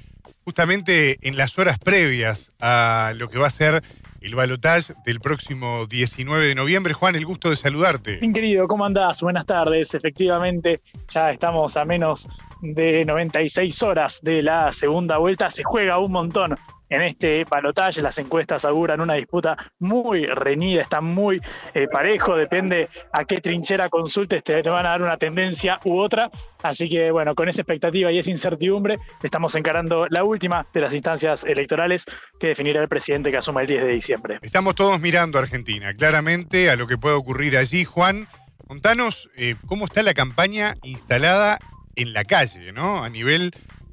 justamente 0.45 1.19
en 1.27 1.37
las 1.37 1.59
horas 1.59 1.79
previas 1.79 2.53
a 2.61 3.13
lo 3.17 3.29
que 3.29 3.39
va 3.39 3.47
a 3.47 3.51
ser 3.51 3.83
el 4.23 4.35
balotaje 4.35 4.95
del 5.05 5.21
próximo 5.21 5.87
19 5.87 6.47
de 6.47 6.55
noviembre. 6.55 6.95
Juan, 6.95 7.17
el 7.17 7.27
gusto 7.27 7.51
de 7.51 7.57
saludarte. 7.57 8.19
Bien 8.19 8.33
querido, 8.33 8.69
¿cómo 8.69 8.87
andás? 8.87 9.21
Buenas 9.21 9.47
tardes. 9.47 9.95
Efectivamente, 9.95 10.81
ya 11.09 11.31
estamos 11.31 11.77
a 11.77 11.85
menos 11.85 12.29
de 12.61 13.05
96 13.05 13.83
horas 13.83 14.21
de 14.23 14.43
la 14.43 14.71
segunda 14.71 15.19
vuelta. 15.19 15.51
Se 15.51 15.65
juega 15.65 15.99
un 15.99 16.13
montón 16.13 16.57
en 16.93 17.03
este 17.03 17.45
balotaje. 17.45 18.03
Las 18.03 18.19
encuestas 18.19 18.65
auguran 18.65 19.01
una 19.01 19.15
disputa 19.15 19.57
muy 19.79 20.27
reñida, 20.27 20.83
está 20.83 21.01
muy 21.01 21.41
eh, 21.75 21.89
parejo, 21.91 22.37
depende 22.37 22.89
a 23.13 23.25
qué 23.25 23.39
trinchera 23.39 23.89
consultes, 23.89 24.45
te, 24.45 24.63
van 24.63 24.87
a 24.87 24.91
dar 24.91 25.03
una 25.03 25.17
tendencia 25.17 25.81
u 25.85 25.99
otra. 25.99 26.31
Así 26.63 26.89
que 26.89 27.11
bueno, 27.11 27.35
con 27.35 27.49
esa 27.49 27.63
expectativa 27.63 28.13
y 28.13 28.19
esa 28.19 28.31
incertidumbre, 28.31 28.97
estamos 29.23 29.55
encarando 29.55 30.07
la 30.11 30.23
última 30.23 30.67
de 30.73 30.81
las 30.81 30.93
instancias 30.93 31.45
electorales 31.45 32.05
que 32.39 32.49
definirá 32.49 32.83
el 32.83 32.89
presidente 32.89 33.31
que 33.31 33.39
asuma 33.39 33.63
el 33.63 33.67
10 33.67 33.85
de 33.85 33.93
diciembre. 33.93 34.39
Estamos 34.43 34.75
todos 34.75 35.01
mirando 35.01 35.39
a 35.39 35.43
Argentina, 35.43 35.95
claramente 35.95 36.71
a 36.71 36.77
lo 36.77 36.87
que 36.87 36.99
puede 36.99 37.15
ocurrir 37.15 37.57
allí. 37.57 37.85
Juan, 37.85 38.29
contanos 38.69 39.31
eh, 39.37 39.57
cómo 39.67 39.87
está 39.87 40.03
la 40.03 40.15
campaña 40.15 40.75
instalada 40.83 41.59
en 41.97 42.13
la 42.13 42.25
calle, 42.25 42.73
¿no? 42.73 43.03
A 43.03 43.09
nivel 43.09 43.53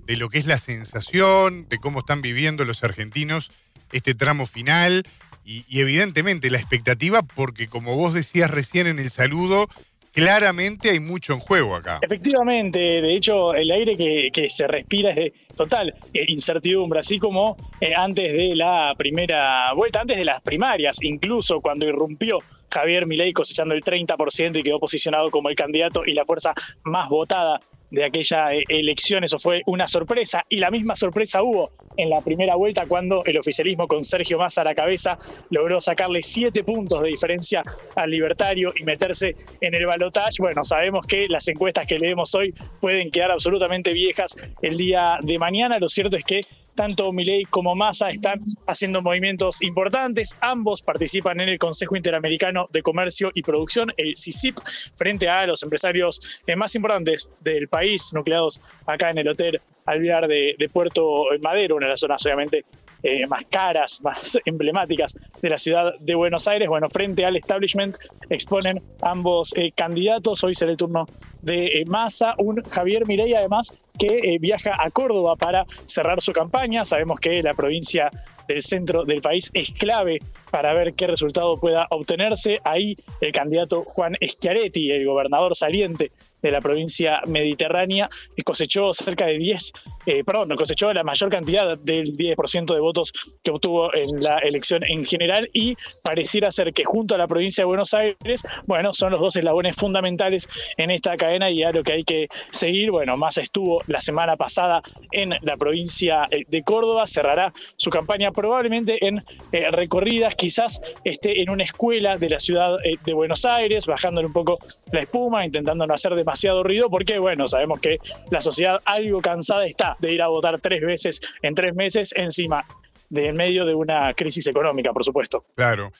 de 0.09 0.15
lo 0.15 0.27
que 0.29 0.39
es 0.39 0.47
la 0.47 0.57
sensación, 0.57 1.69
de 1.69 1.77
cómo 1.77 1.99
están 1.99 2.23
viviendo 2.23 2.65
los 2.65 2.83
argentinos 2.83 3.51
este 3.91 4.15
tramo 4.15 4.47
final 4.47 5.03
y, 5.45 5.63
evidentemente 5.79 6.49
la 6.49 6.57
expectativa, 6.57 7.21
porque 7.21 7.67
como 7.67 7.95
vos 7.95 8.15
decías 8.15 8.49
recién 8.49 8.87
en 8.87 8.97
el 8.97 9.11
saludo, 9.11 9.67
claramente 10.11 10.89
hay 10.89 10.99
mucho 10.99 11.33
en 11.33 11.39
juego 11.39 11.75
acá. 11.75 11.99
Efectivamente, 12.01 12.79
de 12.79 13.15
hecho 13.15 13.53
el 13.53 13.69
aire 13.69 13.95
que, 14.31 14.49
se 14.49 14.65
respira 14.65 15.11
es 15.11 15.15
de 15.15 15.33
total 15.55 15.93
eh, 16.11 16.25
incertidumbre, 16.27 17.01
así 17.01 17.19
como 17.19 17.55
eh, 17.79 17.93
antes 17.95 18.33
de 18.33 18.55
la 18.55 18.95
primera 18.97 19.71
vuelta, 19.75 20.01
antes 20.01 20.17
de 20.17 20.25
las 20.25 20.41
primarias, 20.41 20.97
incluso 21.03 21.61
cuando 21.61 21.87
irrumpió 21.87 22.39
Javier 22.71 23.05
Milei 23.05 23.31
cosechando 23.31 23.75
el 23.75 23.83
30% 23.83 24.57
y 24.57 24.63
quedó 24.63 24.79
posicionado 24.79 25.29
como 25.29 25.49
el 25.49 25.55
candidato 25.55 26.01
y 26.03 26.15
la 26.15 26.25
fuerza 26.25 26.55
más 26.83 27.09
votada 27.09 27.59
de 27.91 28.05
aquella 28.05 28.51
eh, 28.51 28.63
elección. 28.69 29.23
Eso 29.23 29.39
fue 29.39 29.63
una 29.65 29.87
sorpresa 29.87 30.45
y 30.49 30.57
la 30.57 30.71
misma 30.71 30.95
sorpresa 30.95 31.43
hubo 31.43 31.71
en 31.97 32.09
la 32.09 32.21
primera 32.21 32.55
vuelta 32.55 32.85
cuando 32.87 33.23
el 33.25 33.37
oficialismo 33.37 33.87
con 33.87 34.03
Sergio 34.03 34.37
Massa 34.37 34.61
a 34.61 34.63
la 34.63 34.75
cabeza 34.75 35.17
logró 35.49 35.81
sacarle 35.81 36.21
siete 36.21 36.63
puntos 36.63 37.01
de 37.01 37.09
diferencia 37.09 37.63
al 37.95 38.11
libertario 38.11 38.71
y 38.75 38.83
meterse 38.83 39.35
en 39.61 39.75
el 39.75 39.85
balotaje. 39.85 40.35
Bueno, 40.39 40.63
sabemos 40.63 41.05
que 41.07 41.27
las 41.27 41.47
encuestas 41.47 41.87
que 41.87 41.99
leemos 41.99 42.33
hoy 42.35 42.53
pueden 42.79 43.11
quedar 43.11 43.31
absolutamente 43.31 43.93
viejas 43.93 44.35
el 44.61 44.77
día 44.77 45.17
de 45.21 45.39
mañana. 45.39 45.79
Lo 45.79 45.89
cierto 45.89 46.17
es 46.17 46.23
que 46.23 46.41
tanto 46.79 47.11
Milei 47.11 47.43
como 47.43 47.75
Massa 47.75 48.09
están 48.09 48.39
haciendo 48.65 49.01
movimientos 49.01 49.61
importantes. 49.61 50.37
Ambos 50.39 50.81
participan 50.81 51.41
en 51.41 51.49
el 51.49 51.59
Consejo 51.59 51.97
Interamericano 51.97 52.69
de 52.71 52.81
Comercio 52.81 53.31
y 53.33 53.41
Producción, 53.41 53.91
el 53.97 54.15
CICIP, 54.15 54.55
frente 54.95 55.27
a 55.27 55.45
los 55.45 55.61
empresarios 55.61 56.41
eh, 56.47 56.55
más 56.55 56.73
importantes 56.75 57.29
del 57.41 57.67
país, 57.67 58.13
nucleados 58.13 58.61
acá 58.85 59.09
en 59.09 59.17
el 59.17 59.27
Hotel 59.27 59.59
Alvear 59.87 60.25
de, 60.29 60.69
Puerto 60.71 61.25
Madero, 61.43 61.75
una 61.75 61.87
de 61.87 61.89
las 61.89 61.99
zonas 61.99 62.25
obviamente 62.25 62.63
eh, 63.03 63.27
más 63.27 63.43
caras, 63.49 63.99
más 64.01 64.37
emblemáticas 64.45 65.17
de 65.41 65.49
la 65.49 65.57
ciudad 65.57 65.93
de 65.99 66.15
Buenos 66.15 66.47
Aires. 66.47 66.69
Bueno, 66.69 66.89
frente 66.89 67.25
al 67.25 67.35
establishment 67.35 67.97
exponen 68.29 68.81
ambos 69.01 69.51
eh, 69.57 69.73
candidatos. 69.75 70.45
Hoy 70.45 70.55
será 70.55 70.71
el 70.71 70.77
turno 70.77 71.05
de 71.41 71.83
Massa, 71.87 72.35
un 72.37 72.63
Javier 72.63 73.05
Mirey 73.05 73.33
además 73.33 73.77
que 73.99 74.37
viaja 74.39 74.71
a 74.79 74.89
Córdoba 74.89 75.35
para 75.35 75.65
cerrar 75.85 76.21
su 76.21 76.31
campaña. 76.31 76.85
Sabemos 76.85 77.19
que 77.19 77.43
la 77.43 77.53
provincia 77.53 78.09
del 78.47 78.61
centro 78.61 79.03
del 79.05 79.21
país 79.21 79.51
es 79.53 79.71
clave 79.71 80.19
para 80.49 80.73
ver 80.73 80.93
qué 80.93 81.07
resultado 81.07 81.59
pueda 81.59 81.87
obtenerse. 81.91 82.57
Ahí 82.63 82.95
el 83.21 83.31
candidato 83.31 83.83
Juan 83.85 84.15
Schiaretti, 84.21 84.91
el 84.91 85.05
gobernador 85.05 85.55
saliente 85.55 86.11
de 86.41 86.51
la 86.51 86.61
provincia 86.61 87.21
mediterránea, 87.27 88.09
cosechó 88.43 88.93
cerca 88.93 89.25
de 89.27 89.37
10, 89.37 89.73
eh, 90.05 90.23
perdón, 90.23 90.55
cosechó 90.55 90.91
la 90.91 91.03
mayor 91.03 91.29
cantidad 91.29 91.77
del 91.77 92.13
10% 92.13 92.73
de 92.73 92.79
votos 92.79 93.11
que 93.43 93.51
obtuvo 93.51 93.93
en 93.93 94.21
la 94.21 94.39
elección 94.39 94.81
en 94.87 95.05
general 95.05 95.49
y 95.53 95.75
pareciera 96.03 96.49
ser 96.49 96.73
que 96.73 96.85
junto 96.85 97.15
a 97.15 97.17
la 97.17 97.27
provincia 97.27 97.61
de 97.63 97.65
Buenos 97.65 97.93
Aires, 97.93 98.43
bueno, 98.65 98.93
son 98.93 99.11
los 99.11 99.21
dos 99.21 99.35
eslabones 99.35 99.75
fundamentales 99.75 100.47
en 100.77 100.91
esta 100.91 101.17
cadena 101.17 101.51
y 101.51 101.61
a 101.63 101.71
lo 101.71 101.83
que 101.83 101.93
hay 101.93 102.03
que 102.03 102.27
seguir. 102.51 102.91
Bueno, 102.91 103.17
más 103.17 103.37
estuvo 103.37 103.81
la 103.89 104.01
semana 104.01 104.37
pasada 104.37 104.81
en 105.11 105.33
la 105.41 105.57
provincia 105.57 106.25
eh, 106.31 106.45
de 106.47 106.63
Córdoba, 106.63 107.05
cerrará 107.07 107.51
su 107.75 107.89
campaña 107.89 108.31
probablemente 108.31 109.05
en 109.05 109.23
eh, 109.51 109.71
recorridas 109.71 110.35
quizás 110.35 110.79
esté 111.03 111.41
en 111.41 111.49
una 111.49 111.63
escuela 111.63 112.17
de 112.17 112.29
la 112.29 112.39
ciudad 112.39 112.75
eh, 112.85 112.97
de 113.03 113.13
Buenos 113.13 113.45
Aires, 113.45 113.87
bajándole 113.87 114.27
un 114.27 114.33
poco 114.33 114.59
la 114.91 115.01
espuma, 115.01 115.43
intentando 115.43 115.85
no 115.85 115.93
hacer 115.93 116.13
demasiado 116.13 116.63
ruido, 116.63 116.89
porque 116.89 117.17
bueno, 117.19 117.47
sabemos 117.47 117.81
que 117.81 117.97
la 118.29 118.41
sociedad 118.41 118.77
algo 118.85 119.21
cansada 119.21 119.65
está 119.65 119.97
de 119.99 120.13
ir 120.13 120.21
a 120.21 120.27
votar 120.27 120.61
tres 120.61 120.81
veces 120.81 121.19
en 121.41 121.55
tres 121.55 121.75
meses 121.75 122.13
encima 122.15 122.65
de 123.09 123.27
en 123.27 123.35
medio 123.35 123.65
de 123.65 123.73
una 123.73 124.13
crisis 124.13 124.45
económica, 124.45 124.93
por 124.93 125.03
supuesto. 125.03 125.43
Claro. 125.55 125.91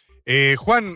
Juan, 0.57 0.95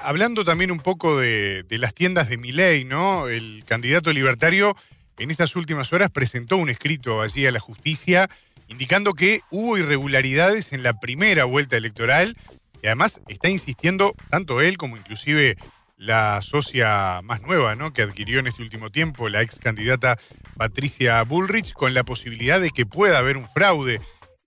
hablando 0.00 0.42
también 0.42 0.70
un 0.70 0.80
poco 0.80 1.18
de, 1.18 1.64
de 1.64 1.76
las 1.76 1.92
tiendas 1.92 2.30
de 2.30 2.38
Miley, 2.38 2.84
¿no? 2.84 3.28
El 3.28 3.62
candidato 3.66 4.10
libertario 4.10 4.74
en 5.18 5.30
estas 5.30 5.56
últimas 5.56 5.92
horas 5.92 6.10
presentó 6.10 6.56
un 6.56 6.70
escrito 6.70 7.22
allí 7.22 7.46
a 7.46 7.52
la 7.52 7.60
justicia 7.60 8.28
indicando 8.68 9.14
que 9.14 9.40
hubo 9.50 9.78
irregularidades 9.78 10.72
en 10.72 10.82
la 10.82 10.94
primera 10.94 11.44
vuelta 11.44 11.76
electoral 11.76 12.36
y 12.82 12.86
además 12.86 13.20
está 13.28 13.48
insistiendo 13.48 14.14
tanto 14.30 14.60
él 14.60 14.76
como 14.76 14.96
inclusive 14.96 15.56
la 15.96 16.42
socia 16.42 17.20
más 17.22 17.42
nueva, 17.42 17.76
¿no? 17.76 17.92
Que 17.92 18.02
adquirió 18.02 18.40
en 18.40 18.46
este 18.46 18.62
último 18.62 18.90
tiempo, 18.90 19.28
la 19.28 19.42
ex 19.42 19.58
candidata 19.58 20.18
Patricia 20.56 21.22
Bullrich, 21.22 21.72
con 21.72 21.94
la 21.94 22.04
posibilidad 22.04 22.60
de 22.60 22.70
que 22.70 22.84
pueda 22.84 23.18
haber 23.18 23.36
un 23.36 23.48
fraude. 23.48 24.00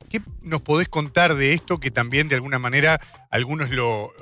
¿Qué 0.09 0.21
nos 0.41 0.61
podés 0.61 0.87
contar 0.87 1.35
de 1.35 1.53
esto 1.53 1.79
que 1.79 1.91
también 1.91 2.27
de 2.27 2.35
alguna 2.35 2.59
manera 2.59 2.99
algunos 3.29 3.69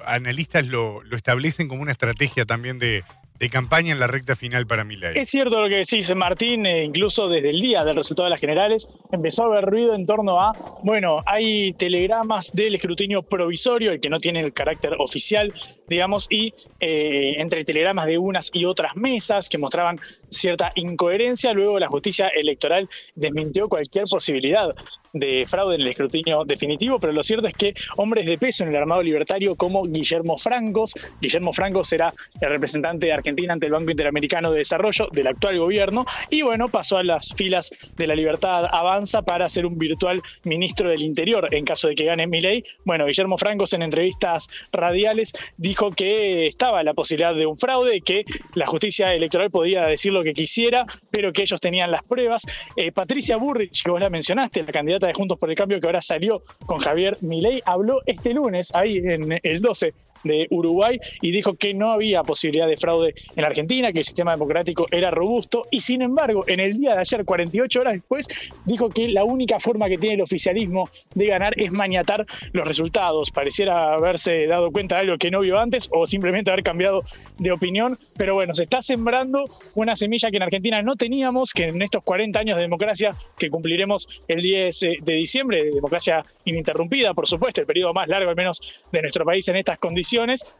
analistas 0.05 0.65
lo, 0.65 1.03
lo 1.03 1.17
establecen 1.17 1.67
como 1.67 1.81
una 1.81 1.91
estrategia 1.91 2.45
también 2.45 2.79
de, 2.79 3.03
de 3.39 3.49
campaña 3.49 3.91
en 3.91 3.99
la 3.99 4.07
recta 4.07 4.35
final 4.35 4.65
para 4.65 4.83
Milei. 4.83 5.17
Es 5.17 5.29
cierto 5.29 5.61
lo 5.61 5.67
que 5.67 5.77
decís, 5.77 6.13
Martín, 6.15 6.65
eh, 6.65 6.83
incluso 6.83 7.27
desde 7.27 7.49
el 7.49 7.59
día 7.59 7.83
del 7.83 7.95
resultado 7.95 8.25
de 8.25 8.31
las 8.31 8.39
generales 8.39 8.87
empezó 9.11 9.43
a 9.43 9.45
haber 9.47 9.65
ruido 9.65 9.93
en 9.93 10.05
torno 10.05 10.39
a, 10.39 10.53
bueno, 10.83 11.17
hay 11.25 11.73
telegramas 11.73 12.51
del 12.53 12.75
escrutinio 12.75 13.23
provisorio, 13.23 13.91
el 13.91 13.99
que 13.99 14.09
no 14.09 14.19
tiene 14.19 14.39
el 14.39 14.53
carácter 14.53 14.95
oficial, 14.99 15.53
digamos, 15.87 16.27
y 16.29 16.53
eh, 16.79 17.35
entre 17.37 17.65
telegramas 17.65 18.05
de 18.05 18.17
unas 18.17 18.49
y 18.53 18.65
otras 18.65 18.95
mesas 18.95 19.49
que 19.49 19.57
mostraban 19.57 19.99
cierta 20.29 20.71
incoherencia. 20.75 21.53
Luego 21.53 21.79
la 21.79 21.87
justicia 21.87 22.29
electoral 22.29 22.89
desmintió 23.15 23.67
cualquier 23.67 24.05
posibilidad 24.09 24.73
de 25.15 25.45
fraude 25.47 25.75
en 25.75 25.81
el 25.81 25.87
escrutinio 25.87 26.43
definitivo, 26.45 26.99
pero 26.99 27.13
lo 27.13 27.23
cierto 27.23 27.47
es 27.47 27.53
que 27.53 27.73
hombres 27.97 28.25
de 28.25 28.37
peso 28.37 28.63
en 28.63 28.69
el 28.69 28.75
armado 28.75 29.01
libertario 29.01 29.55
como 29.55 29.83
Guillermo 29.83 30.37
Francos, 30.37 30.93
Guillermo 31.21 31.53
Francos 31.53 31.91
era 31.93 32.13
el 32.41 32.49
representante 32.49 33.07
de 33.07 33.13
Argentina 33.13 33.53
ante 33.53 33.67
el 33.67 33.71
Banco 33.71 33.91
Interamericano 33.91 34.51
de 34.51 34.59
Desarrollo 34.59 35.07
del 35.11 35.27
actual 35.27 35.57
gobierno 35.57 36.05
y 36.29 36.41
bueno, 36.41 36.67
pasó 36.67 36.97
a 36.97 37.03
las 37.03 37.33
filas 37.35 37.71
de 37.95 38.07
la 38.07 38.15
Libertad 38.15 38.65
Avanza 38.69 39.21
para 39.21 39.47
ser 39.49 39.65
un 39.65 39.77
virtual 39.77 40.21
ministro 40.43 40.89
del 40.89 41.01
Interior 41.01 41.47
en 41.51 41.65
caso 41.65 41.87
de 41.87 41.95
que 41.95 42.05
gane 42.05 42.27
Milei. 42.27 42.63
Bueno, 42.83 43.05
Guillermo 43.05 43.37
Francos 43.37 43.73
en 43.73 43.81
entrevistas 43.81 44.47
radiales 44.71 45.33
dijo 45.57 45.91
que 45.91 46.47
estaba 46.47 46.83
la 46.83 46.93
posibilidad 46.93 47.33
de 47.33 47.45
un 47.45 47.57
fraude, 47.57 48.01
que 48.01 48.25
la 48.53 48.65
justicia 48.65 49.13
electoral 49.13 49.49
podía 49.49 49.85
decir 49.85 50.11
lo 50.11 50.23
que 50.23 50.33
quisiera, 50.33 50.85
pero 51.11 51.31
que 51.31 51.43
ellos 51.43 51.59
tenían 51.61 51.91
las 51.91 52.03
pruebas. 52.03 52.43
Eh, 52.75 52.91
Patricia 52.91 53.37
Burrich, 53.37 53.83
que 53.83 53.91
vos 53.91 54.01
la 54.01 54.09
mencionaste, 54.09 54.63
la 54.63 54.71
candidata 54.71 55.04
de 55.07 55.13
Juntos 55.13 55.37
por 55.37 55.49
el 55.49 55.55
Cambio 55.55 55.79
que 55.79 55.87
ahora 55.87 56.01
salió 56.01 56.41
con 56.65 56.79
Javier 56.79 57.17
Milei, 57.21 57.61
habló 57.65 58.01
este 58.05 58.33
lunes, 58.33 58.73
ahí 58.73 58.97
en 58.97 59.39
el 59.41 59.61
12 59.61 59.93
de 60.25 60.47
Uruguay 60.49 60.99
y 61.21 61.31
dijo 61.31 61.53
que 61.53 61.73
no 61.73 61.91
había 61.91 62.23
posibilidad 62.23 62.67
de 62.67 62.77
fraude 62.77 63.13
en 63.35 63.41
la 63.41 63.47
Argentina, 63.47 63.93
que 63.93 63.99
el 63.99 64.05
sistema 64.05 64.31
democrático 64.31 64.87
era 64.91 65.11
robusto 65.11 65.63
y 65.71 65.79
sin 65.79 66.01
embargo 66.01 66.43
en 66.47 66.59
el 66.59 66.77
día 66.77 66.93
de 66.93 66.99
ayer, 66.99 67.23
48 67.23 67.79
horas 67.79 67.93
después, 67.93 68.27
dijo 68.65 68.89
que 68.89 69.07
la 69.07 69.23
única 69.23 69.59
forma 69.59 69.87
que 69.87 69.97
tiene 69.97 70.15
el 70.15 70.21
oficialismo 70.21 70.89
de 71.13 71.27
ganar 71.27 71.53
es 71.59 71.71
maniatar 71.71 72.25
los 72.51 72.67
resultados. 72.67 73.31
Pareciera 73.31 73.93
haberse 73.93 74.47
dado 74.47 74.71
cuenta 74.71 74.95
de 74.95 75.01
algo 75.01 75.17
que 75.17 75.29
no 75.29 75.41
vio 75.41 75.59
antes 75.59 75.87
o 75.91 76.05
simplemente 76.05 76.51
haber 76.51 76.63
cambiado 76.63 77.03
de 77.37 77.51
opinión, 77.51 77.97
pero 78.17 78.33
bueno, 78.33 78.53
se 78.53 78.63
está 78.63 78.81
sembrando 78.81 79.45
una 79.75 79.95
semilla 79.95 80.31
que 80.31 80.37
en 80.37 80.43
Argentina 80.43 80.81
no 80.81 80.95
teníamos, 80.95 81.53
que 81.53 81.63
en 81.65 81.81
estos 81.81 82.03
40 82.03 82.39
años 82.39 82.55
de 82.57 82.63
democracia 82.63 83.11
que 83.37 83.49
cumpliremos 83.49 84.23
el 84.27 84.41
10 84.41 84.79
de 85.01 85.13
diciembre, 85.13 85.63
de 85.63 85.71
democracia 85.71 86.23
ininterrumpida, 86.45 87.13
por 87.13 87.27
supuesto, 87.27 87.61
el 87.61 87.67
periodo 87.67 87.93
más 87.93 88.07
largo 88.07 88.29
al 88.29 88.35
menos 88.35 88.83
de 88.91 89.01
nuestro 89.01 89.25
país 89.25 89.47
en 89.47 89.57
estas 89.57 89.77
condiciones, 89.77 90.14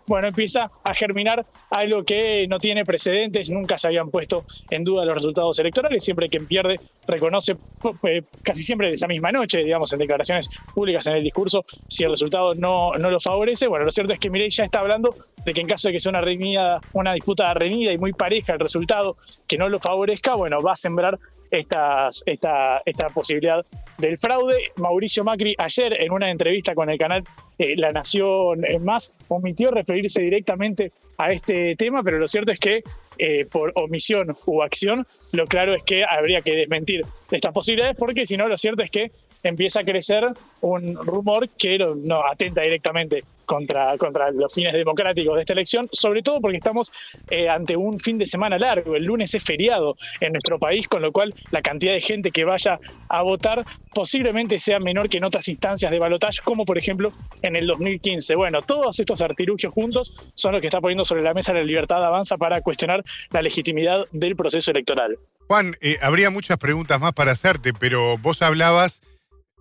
bueno, 0.07 0.27
empieza 0.27 0.69
a 0.83 0.93
germinar 0.93 1.45
algo 1.69 2.03
que 2.03 2.47
no 2.47 2.59
tiene 2.59 2.83
precedentes, 2.83 3.49
nunca 3.49 3.77
se 3.77 3.87
habían 3.87 4.09
puesto 4.09 4.43
en 4.69 4.83
duda 4.83 5.05
los 5.05 5.15
resultados 5.15 5.57
electorales, 5.59 6.03
siempre 6.03 6.29
quien 6.29 6.47
pierde 6.47 6.79
reconoce 7.07 7.55
eh, 8.03 8.23
casi 8.43 8.63
siempre 8.63 8.87
de 8.87 8.95
esa 8.95 9.07
misma 9.07 9.31
noche, 9.31 9.59
digamos, 9.59 9.91
en 9.93 9.99
declaraciones 9.99 10.49
públicas, 10.73 11.05
en 11.07 11.15
el 11.15 11.23
discurso, 11.23 11.65
si 11.87 12.03
el 12.03 12.11
resultado 12.11 12.55
no, 12.55 12.93
no 12.93 13.09
lo 13.09 13.19
favorece. 13.19 13.67
Bueno, 13.67 13.85
lo 13.85 13.91
cierto 13.91 14.13
es 14.13 14.19
que 14.19 14.29
Mirei 14.29 14.49
ya 14.49 14.65
está 14.65 14.79
hablando 14.79 15.15
de 15.45 15.53
que 15.53 15.61
en 15.61 15.67
caso 15.67 15.87
de 15.87 15.93
que 15.93 15.99
sea 15.99 16.09
una, 16.09 16.21
reñida, 16.21 16.81
una 16.93 17.13
disputa 17.13 17.53
reñida 17.53 17.91
y 17.91 17.97
muy 17.97 18.13
pareja 18.13 18.53
el 18.53 18.59
resultado 18.59 19.15
que 19.47 19.57
no 19.57 19.69
lo 19.69 19.79
favorezca, 19.79 20.35
bueno, 20.35 20.61
va 20.61 20.73
a 20.73 20.75
sembrar 20.75 21.19
esta, 21.59 22.09
esta 22.25 23.09
posibilidad 23.13 23.65
del 23.97 24.17
fraude. 24.17 24.71
Mauricio 24.77 25.23
Macri 25.23 25.55
ayer 25.57 26.01
en 26.01 26.11
una 26.11 26.29
entrevista 26.29 26.75
con 26.75 26.89
el 26.89 26.97
canal 26.97 27.23
eh, 27.57 27.75
La 27.77 27.91
Nación 27.91 28.61
Más 28.81 29.15
omitió 29.27 29.71
referirse 29.71 30.21
directamente 30.21 30.91
a 31.17 31.31
este 31.31 31.75
tema, 31.75 32.03
pero 32.03 32.19
lo 32.19 32.27
cierto 32.27 32.51
es 32.51 32.59
que 32.59 32.83
eh, 33.17 33.45
por 33.45 33.71
omisión 33.75 34.35
u 34.45 34.61
acción, 34.61 35.07
lo 35.31 35.45
claro 35.45 35.73
es 35.73 35.83
que 35.83 36.03
habría 36.03 36.41
que 36.41 36.55
desmentir 36.55 37.01
estas 37.31 37.53
posibilidades 37.53 37.95
porque 37.97 38.25
si 38.25 38.35
no, 38.35 38.47
lo 38.47 38.57
cierto 38.57 38.83
es 38.83 38.91
que 38.91 39.11
empieza 39.49 39.81
a 39.81 39.83
crecer 39.83 40.25
un 40.61 40.95
rumor 40.95 41.49
que 41.49 41.77
no 41.77 42.25
atenta 42.25 42.61
directamente 42.61 43.23
contra, 43.45 43.97
contra 43.97 44.31
los 44.31 44.53
fines 44.53 44.73
democráticos 44.73 45.35
de 45.35 45.41
esta 45.41 45.53
elección, 45.53 45.87
sobre 45.91 46.21
todo 46.21 46.41
porque 46.41 46.57
estamos 46.57 46.91
eh, 47.29 47.47
ante 47.47 47.75
un 47.75 47.99
fin 47.99 48.17
de 48.17 48.25
semana 48.25 48.57
largo. 48.57 48.95
El 48.95 49.05
lunes 49.05 49.33
es 49.33 49.43
feriado 49.43 49.95
en 50.19 50.33
nuestro 50.33 50.59
país, 50.59 50.87
con 50.87 51.01
lo 51.01 51.11
cual 51.11 51.33
la 51.51 51.61
cantidad 51.61 51.93
de 51.93 52.01
gente 52.01 52.31
que 52.31 52.43
vaya 52.43 52.79
a 53.07 53.21
votar 53.21 53.63
posiblemente 53.93 54.59
sea 54.59 54.79
menor 54.79 55.09
que 55.09 55.17
en 55.17 55.23
otras 55.23 55.47
instancias 55.47 55.91
de 55.91 55.99
balotaje, 55.99 56.39
como 56.43 56.65
por 56.65 56.77
ejemplo 56.77 57.13
en 57.41 57.55
el 57.55 57.67
2015. 57.67 58.35
Bueno, 58.35 58.61
todos 58.61 58.99
estos 58.99 59.21
artilugios 59.21 59.71
juntos 59.73 60.31
son 60.33 60.53
los 60.53 60.61
que 60.61 60.67
está 60.67 60.81
poniendo 60.81 61.05
sobre 61.05 61.23
la 61.23 61.33
mesa 61.33 61.53
la 61.53 61.63
libertad 61.63 62.03
avanza 62.03 62.37
para 62.37 62.61
cuestionar 62.61 63.03
la 63.31 63.41
legitimidad 63.41 64.05
del 64.11 64.35
proceso 64.35 64.71
electoral. 64.71 65.17
Juan, 65.47 65.75
eh, 65.81 65.97
habría 66.01 66.31
muchas 66.31 66.57
preguntas 66.57 66.99
más 66.99 67.13
para 67.13 67.31
hacerte, 67.31 67.71
pero 67.73 68.17
vos 68.17 68.41
hablabas 68.41 69.01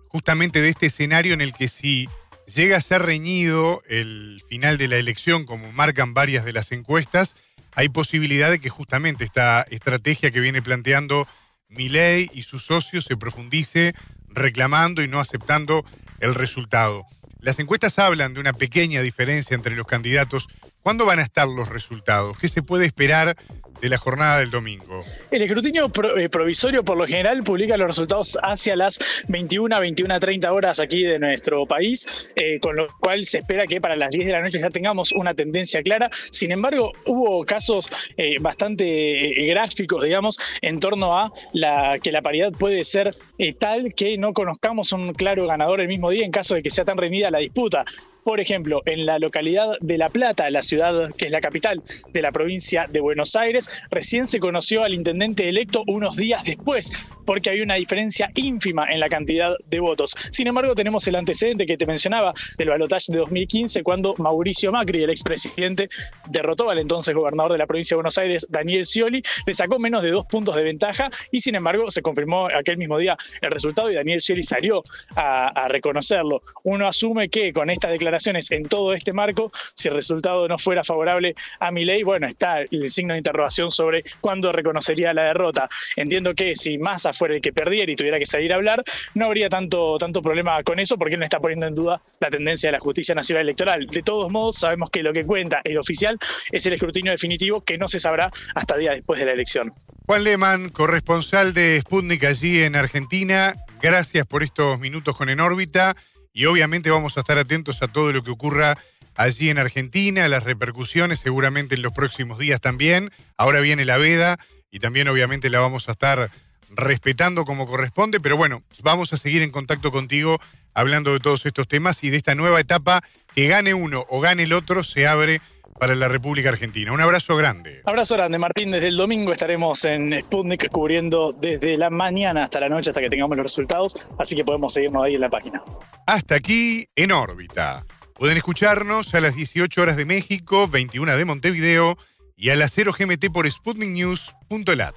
justamente 0.07 0.61
de 0.61 0.69
este 0.69 0.87
escenario 0.87 1.33
en 1.33 1.41
el 1.41 1.53
que 1.53 1.67
si 1.67 2.07
llega 2.53 2.77
a 2.77 2.81
ser 2.81 3.01
reñido 3.01 3.81
el 3.87 4.41
final 4.49 4.77
de 4.77 4.87
la 4.87 4.97
elección, 4.97 5.45
como 5.45 5.71
marcan 5.71 6.13
varias 6.13 6.45
de 6.45 6.53
las 6.53 6.71
encuestas, 6.71 7.35
hay 7.73 7.89
posibilidad 7.89 8.49
de 8.49 8.59
que 8.59 8.69
justamente 8.69 9.23
esta 9.23 9.63
estrategia 9.63 10.31
que 10.31 10.39
viene 10.39 10.61
planteando 10.61 11.27
Milei 11.69 12.29
y 12.33 12.43
sus 12.43 12.65
socios 12.65 13.05
se 13.05 13.17
profundice 13.17 13.93
reclamando 14.29 15.03
y 15.03 15.07
no 15.07 15.19
aceptando 15.19 15.85
el 16.19 16.35
resultado. 16.35 17.05
Las 17.39 17.59
encuestas 17.59 17.99
hablan 17.99 18.33
de 18.33 18.39
una 18.39 18.53
pequeña 18.53 19.01
diferencia 19.01 19.55
entre 19.55 19.75
los 19.75 19.85
candidatos. 19.85 20.47
¿Cuándo 20.81 21.05
van 21.05 21.19
a 21.19 21.23
estar 21.23 21.47
los 21.47 21.69
resultados? 21.69 22.37
¿Qué 22.39 22.47
se 22.47 22.63
puede 22.63 22.85
esperar 22.85 23.35
de 23.81 23.89
la 23.89 23.97
jornada 23.97 24.39
del 24.39 24.51
domingo. 24.51 25.01
El 25.31 25.41
escrutinio 25.41 25.91
eh, 26.17 26.29
provisorio 26.29 26.83
por 26.83 26.97
lo 26.97 27.05
general 27.05 27.43
publica 27.43 27.77
los 27.77 27.87
resultados 27.87 28.37
hacia 28.41 28.75
las 28.75 28.99
21, 29.27 29.79
21, 29.79 30.19
30 30.19 30.51
horas 30.51 30.79
aquí 30.79 31.03
de 31.03 31.19
nuestro 31.19 31.65
país, 31.65 32.29
eh, 32.35 32.59
con 32.59 32.75
lo 32.75 32.87
cual 32.99 33.25
se 33.25 33.39
espera 33.39 33.65
que 33.67 33.81
para 33.81 33.95
las 33.95 34.11
10 34.11 34.25
de 34.25 34.31
la 34.31 34.41
noche 34.41 34.59
ya 34.59 34.69
tengamos 34.69 35.11
una 35.11 35.33
tendencia 35.33 35.81
clara. 35.83 36.09
Sin 36.11 36.51
embargo, 36.51 36.93
hubo 37.05 37.45
casos 37.45 37.89
eh, 38.17 38.35
bastante 38.39 39.33
gráficos, 39.47 40.03
digamos, 40.03 40.37
en 40.61 40.79
torno 40.79 41.17
a 41.17 41.31
la, 41.53 41.99
que 42.01 42.11
la 42.11 42.21
paridad 42.21 42.51
puede 42.51 42.83
ser 42.83 43.11
tal 43.59 43.93
que 43.93 44.17
no 44.17 44.33
conozcamos 44.33 44.91
un 44.93 45.13
claro 45.13 45.45
ganador 45.47 45.81
el 45.81 45.87
mismo 45.87 46.09
día 46.09 46.25
en 46.25 46.31
caso 46.31 46.55
de 46.55 46.63
que 46.63 46.71
sea 46.71 46.85
tan 46.85 46.97
reñida 46.97 47.29
la 47.31 47.39
disputa. 47.39 47.85
Por 48.25 48.39
ejemplo, 48.39 48.81
en 48.87 49.05
la 49.05 49.19
localidad 49.19 49.73
de 49.81 49.99
La 49.99 50.09
Plata, 50.09 50.49
la 50.49 50.63
ciudad 50.63 51.13
que 51.15 51.27
es 51.27 51.31
la 51.31 51.41
capital 51.41 51.83
de 52.11 52.21
la 52.23 52.31
provincia 52.31 52.87
de 52.89 52.99
Buenos 52.99 53.35
Aires, 53.35 53.64
recién 53.89 54.27
se 54.27 54.39
conoció 54.39 54.83
al 54.83 54.93
intendente 54.93 55.47
electo 55.47 55.83
unos 55.87 56.15
días 56.15 56.43
después, 56.43 56.91
porque 57.25 57.49
había 57.49 57.63
una 57.63 57.75
diferencia 57.75 58.29
ínfima 58.35 58.85
en 58.91 58.99
la 58.99 59.09
cantidad 59.09 59.55
de 59.67 59.79
votos. 59.79 60.15
Sin 60.31 60.47
embargo, 60.47 60.75
tenemos 60.75 61.07
el 61.07 61.15
antecedente 61.15 61.65
que 61.65 61.77
te 61.77 61.85
mencionaba 61.85 62.33
del 62.57 62.69
balotaje 62.69 63.11
de 63.11 63.17
2015, 63.19 63.83
cuando 63.83 64.13
Mauricio 64.17 64.71
Macri, 64.71 65.03
el 65.03 65.09
expresidente, 65.09 65.89
derrotó 66.29 66.69
al 66.69 66.79
entonces 66.79 67.13
gobernador 67.15 67.53
de 67.53 67.57
la 67.57 67.65
provincia 67.65 67.95
de 67.95 67.97
Buenos 67.97 68.17
Aires, 68.17 68.45
Daniel 68.49 68.85
Scioli, 68.85 69.23
le 69.45 69.53
sacó 69.53 69.79
menos 69.79 70.03
de 70.03 70.11
dos 70.11 70.25
puntos 70.25 70.55
de 70.55 70.63
ventaja 70.63 71.09
y 71.31 71.41
sin 71.41 71.55
embargo 71.55 71.89
se 71.89 72.01
confirmó 72.01 72.47
aquel 72.47 72.77
mismo 72.77 72.97
día 72.97 73.17
el 73.41 73.51
resultado 73.51 73.89
y 73.91 73.95
Daniel 73.95 74.21
Scioli 74.21 74.43
salió 74.43 74.83
a, 75.15 75.47
a 75.47 75.67
reconocerlo. 75.67 76.41
Uno 76.63 76.87
asume 76.87 77.29
que 77.29 77.51
con 77.53 77.69
esta 77.69 77.89
declaración 77.89 78.35
en 78.49 78.63
todo 78.65 78.93
este 78.93 79.13
marco, 79.13 79.51
si 79.75 79.87
el 79.87 79.95
resultado 79.95 80.47
no 80.47 80.57
fuera 80.57 80.83
favorable 80.83 81.35
a 81.59 81.71
mi 81.71 81.85
ley, 81.85 82.03
bueno, 82.03 82.27
está 82.27 82.61
el 82.61 82.91
signo 82.91 83.13
de 83.13 83.19
interrogación 83.19 83.54
sobre 83.69 84.03
cuándo 84.21 84.51
reconocería 84.51 85.13
la 85.13 85.23
derrota. 85.23 85.67
Entiendo 85.95 86.33
que 86.33 86.55
si 86.55 86.77
Massa 86.77 87.13
fuera 87.13 87.35
el 87.35 87.41
que 87.41 87.53
perdiera 87.53 87.91
y 87.91 87.95
tuviera 87.95 88.19
que 88.19 88.25
salir 88.25 88.51
a 88.53 88.55
hablar, 88.55 88.83
no 89.13 89.25
habría 89.25 89.49
tanto, 89.49 89.97
tanto 89.97 90.21
problema 90.21 90.61
con 90.63 90.79
eso 90.79 90.97
porque 90.97 91.15
él 91.15 91.19
no 91.19 91.25
está 91.25 91.39
poniendo 91.39 91.67
en 91.67 91.75
duda 91.75 92.01
la 92.19 92.29
tendencia 92.29 92.67
de 92.67 92.73
la 92.73 92.79
justicia 92.79 93.15
nacional 93.15 93.43
electoral. 93.43 93.87
De 93.87 94.03
todos 94.03 94.31
modos, 94.31 94.57
sabemos 94.57 94.89
que 94.89 95.03
lo 95.03 95.13
que 95.13 95.25
cuenta 95.25 95.61
el 95.63 95.77
oficial 95.77 96.17
es 96.51 96.65
el 96.65 96.73
escrutinio 96.73 97.11
definitivo 97.11 97.61
que 97.61 97.77
no 97.77 97.87
se 97.87 97.99
sabrá 97.99 98.31
hasta 98.53 98.77
día 98.77 98.91
después 98.91 99.19
de 99.19 99.25
la 99.25 99.33
elección. 99.33 99.71
Juan 100.05 100.23
Lehmann, 100.23 100.69
corresponsal 100.69 101.53
de 101.53 101.79
Sputnik 101.81 102.23
allí 102.25 102.63
en 102.63 102.75
Argentina, 102.75 103.55
gracias 103.81 104.25
por 104.25 104.43
estos 104.43 104.79
minutos 104.79 105.15
con 105.15 105.29
En 105.29 105.39
órbita 105.39 105.95
y 106.33 106.45
obviamente 106.45 106.89
vamos 106.89 107.17
a 107.17 107.21
estar 107.21 107.37
atentos 107.37 107.81
a 107.81 107.87
todo 107.87 108.11
lo 108.11 108.21
que 108.21 108.29
ocurra 108.29 108.77
allí 109.15 109.49
en 109.49 109.57
Argentina, 109.57 110.27
las 110.27 110.43
repercusiones 110.43 111.19
seguramente 111.19 111.75
en 111.75 111.81
los 111.81 111.93
próximos 111.93 112.37
días 112.37 112.61
también. 112.61 113.11
Ahora 113.37 113.59
viene 113.59 113.85
la 113.85 113.97
veda 113.97 114.37
y 114.71 114.79
también 114.79 115.07
obviamente 115.07 115.49
la 115.49 115.59
vamos 115.59 115.89
a 115.89 115.93
estar 115.93 116.29
respetando 116.69 117.45
como 117.45 117.67
corresponde, 117.67 118.19
pero 118.19 118.37
bueno, 118.37 118.61
vamos 118.81 119.13
a 119.13 119.17
seguir 119.17 119.41
en 119.41 119.51
contacto 119.51 119.91
contigo 119.91 120.39
hablando 120.73 121.13
de 121.13 121.19
todos 121.19 121.45
estos 121.45 121.67
temas 121.67 122.03
y 122.03 122.09
de 122.09 122.17
esta 122.17 122.35
nueva 122.35 122.59
etapa 122.59 123.01
que 123.33 123.47
gane 123.47 123.73
uno 123.73 124.05
o 124.09 124.19
gane 124.19 124.43
el 124.43 124.53
otro 124.53 124.83
se 124.83 125.07
abre 125.07 125.41
para 125.79 125.93
la 125.95 126.07
República 126.07 126.49
Argentina. 126.49 126.91
Un 126.91 127.01
abrazo 127.01 127.35
grande. 127.35 127.81
Abrazo 127.85 128.15
grande, 128.15 128.37
Martín. 128.37 128.71
Desde 128.71 128.87
el 128.87 128.97
domingo 128.97 129.33
estaremos 129.33 129.83
en 129.85 130.21
Sputnik 130.21 130.69
cubriendo 130.69 131.33
desde 131.33 131.77
la 131.77 131.89
mañana 131.89 132.45
hasta 132.45 132.59
la 132.59 132.69
noche 132.69 132.91
hasta 132.91 133.01
que 133.01 133.09
tengamos 133.09 133.35
los 133.35 133.45
resultados, 133.45 134.09
así 134.17 134.35
que 134.35 134.45
podemos 134.45 134.73
seguirnos 134.73 135.03
ahí 135.03 135.15
en 135.15 135.21
la 135.21 135.29
página. 135.29 135.61
Hasta 136.05 136.35
aquí 136.35 136.87
en 136.95 137.11
órbita. 137.11 137.85
Pueden 138.17 138.37
escucharnos 138.37 139.13
a 139.13 139.19
las 139.19 139.35
18 139.35 139.81
horas 139.81 139.97
de 139.97 140.05
México, 140.05 140.69
21 140.69 141.17
de 141.17 141.25
Montevideo 141.25 141.97
y 142.37 142.49
a 142.49 142.55
las 142.55 142.71
0 142.73 142.93
GMT 142.97 143.29
por 143.31 143.49
sputniknews.lat. 143.49 144.95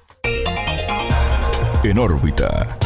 En 1.83 1.99
órbita. 1.99 2.79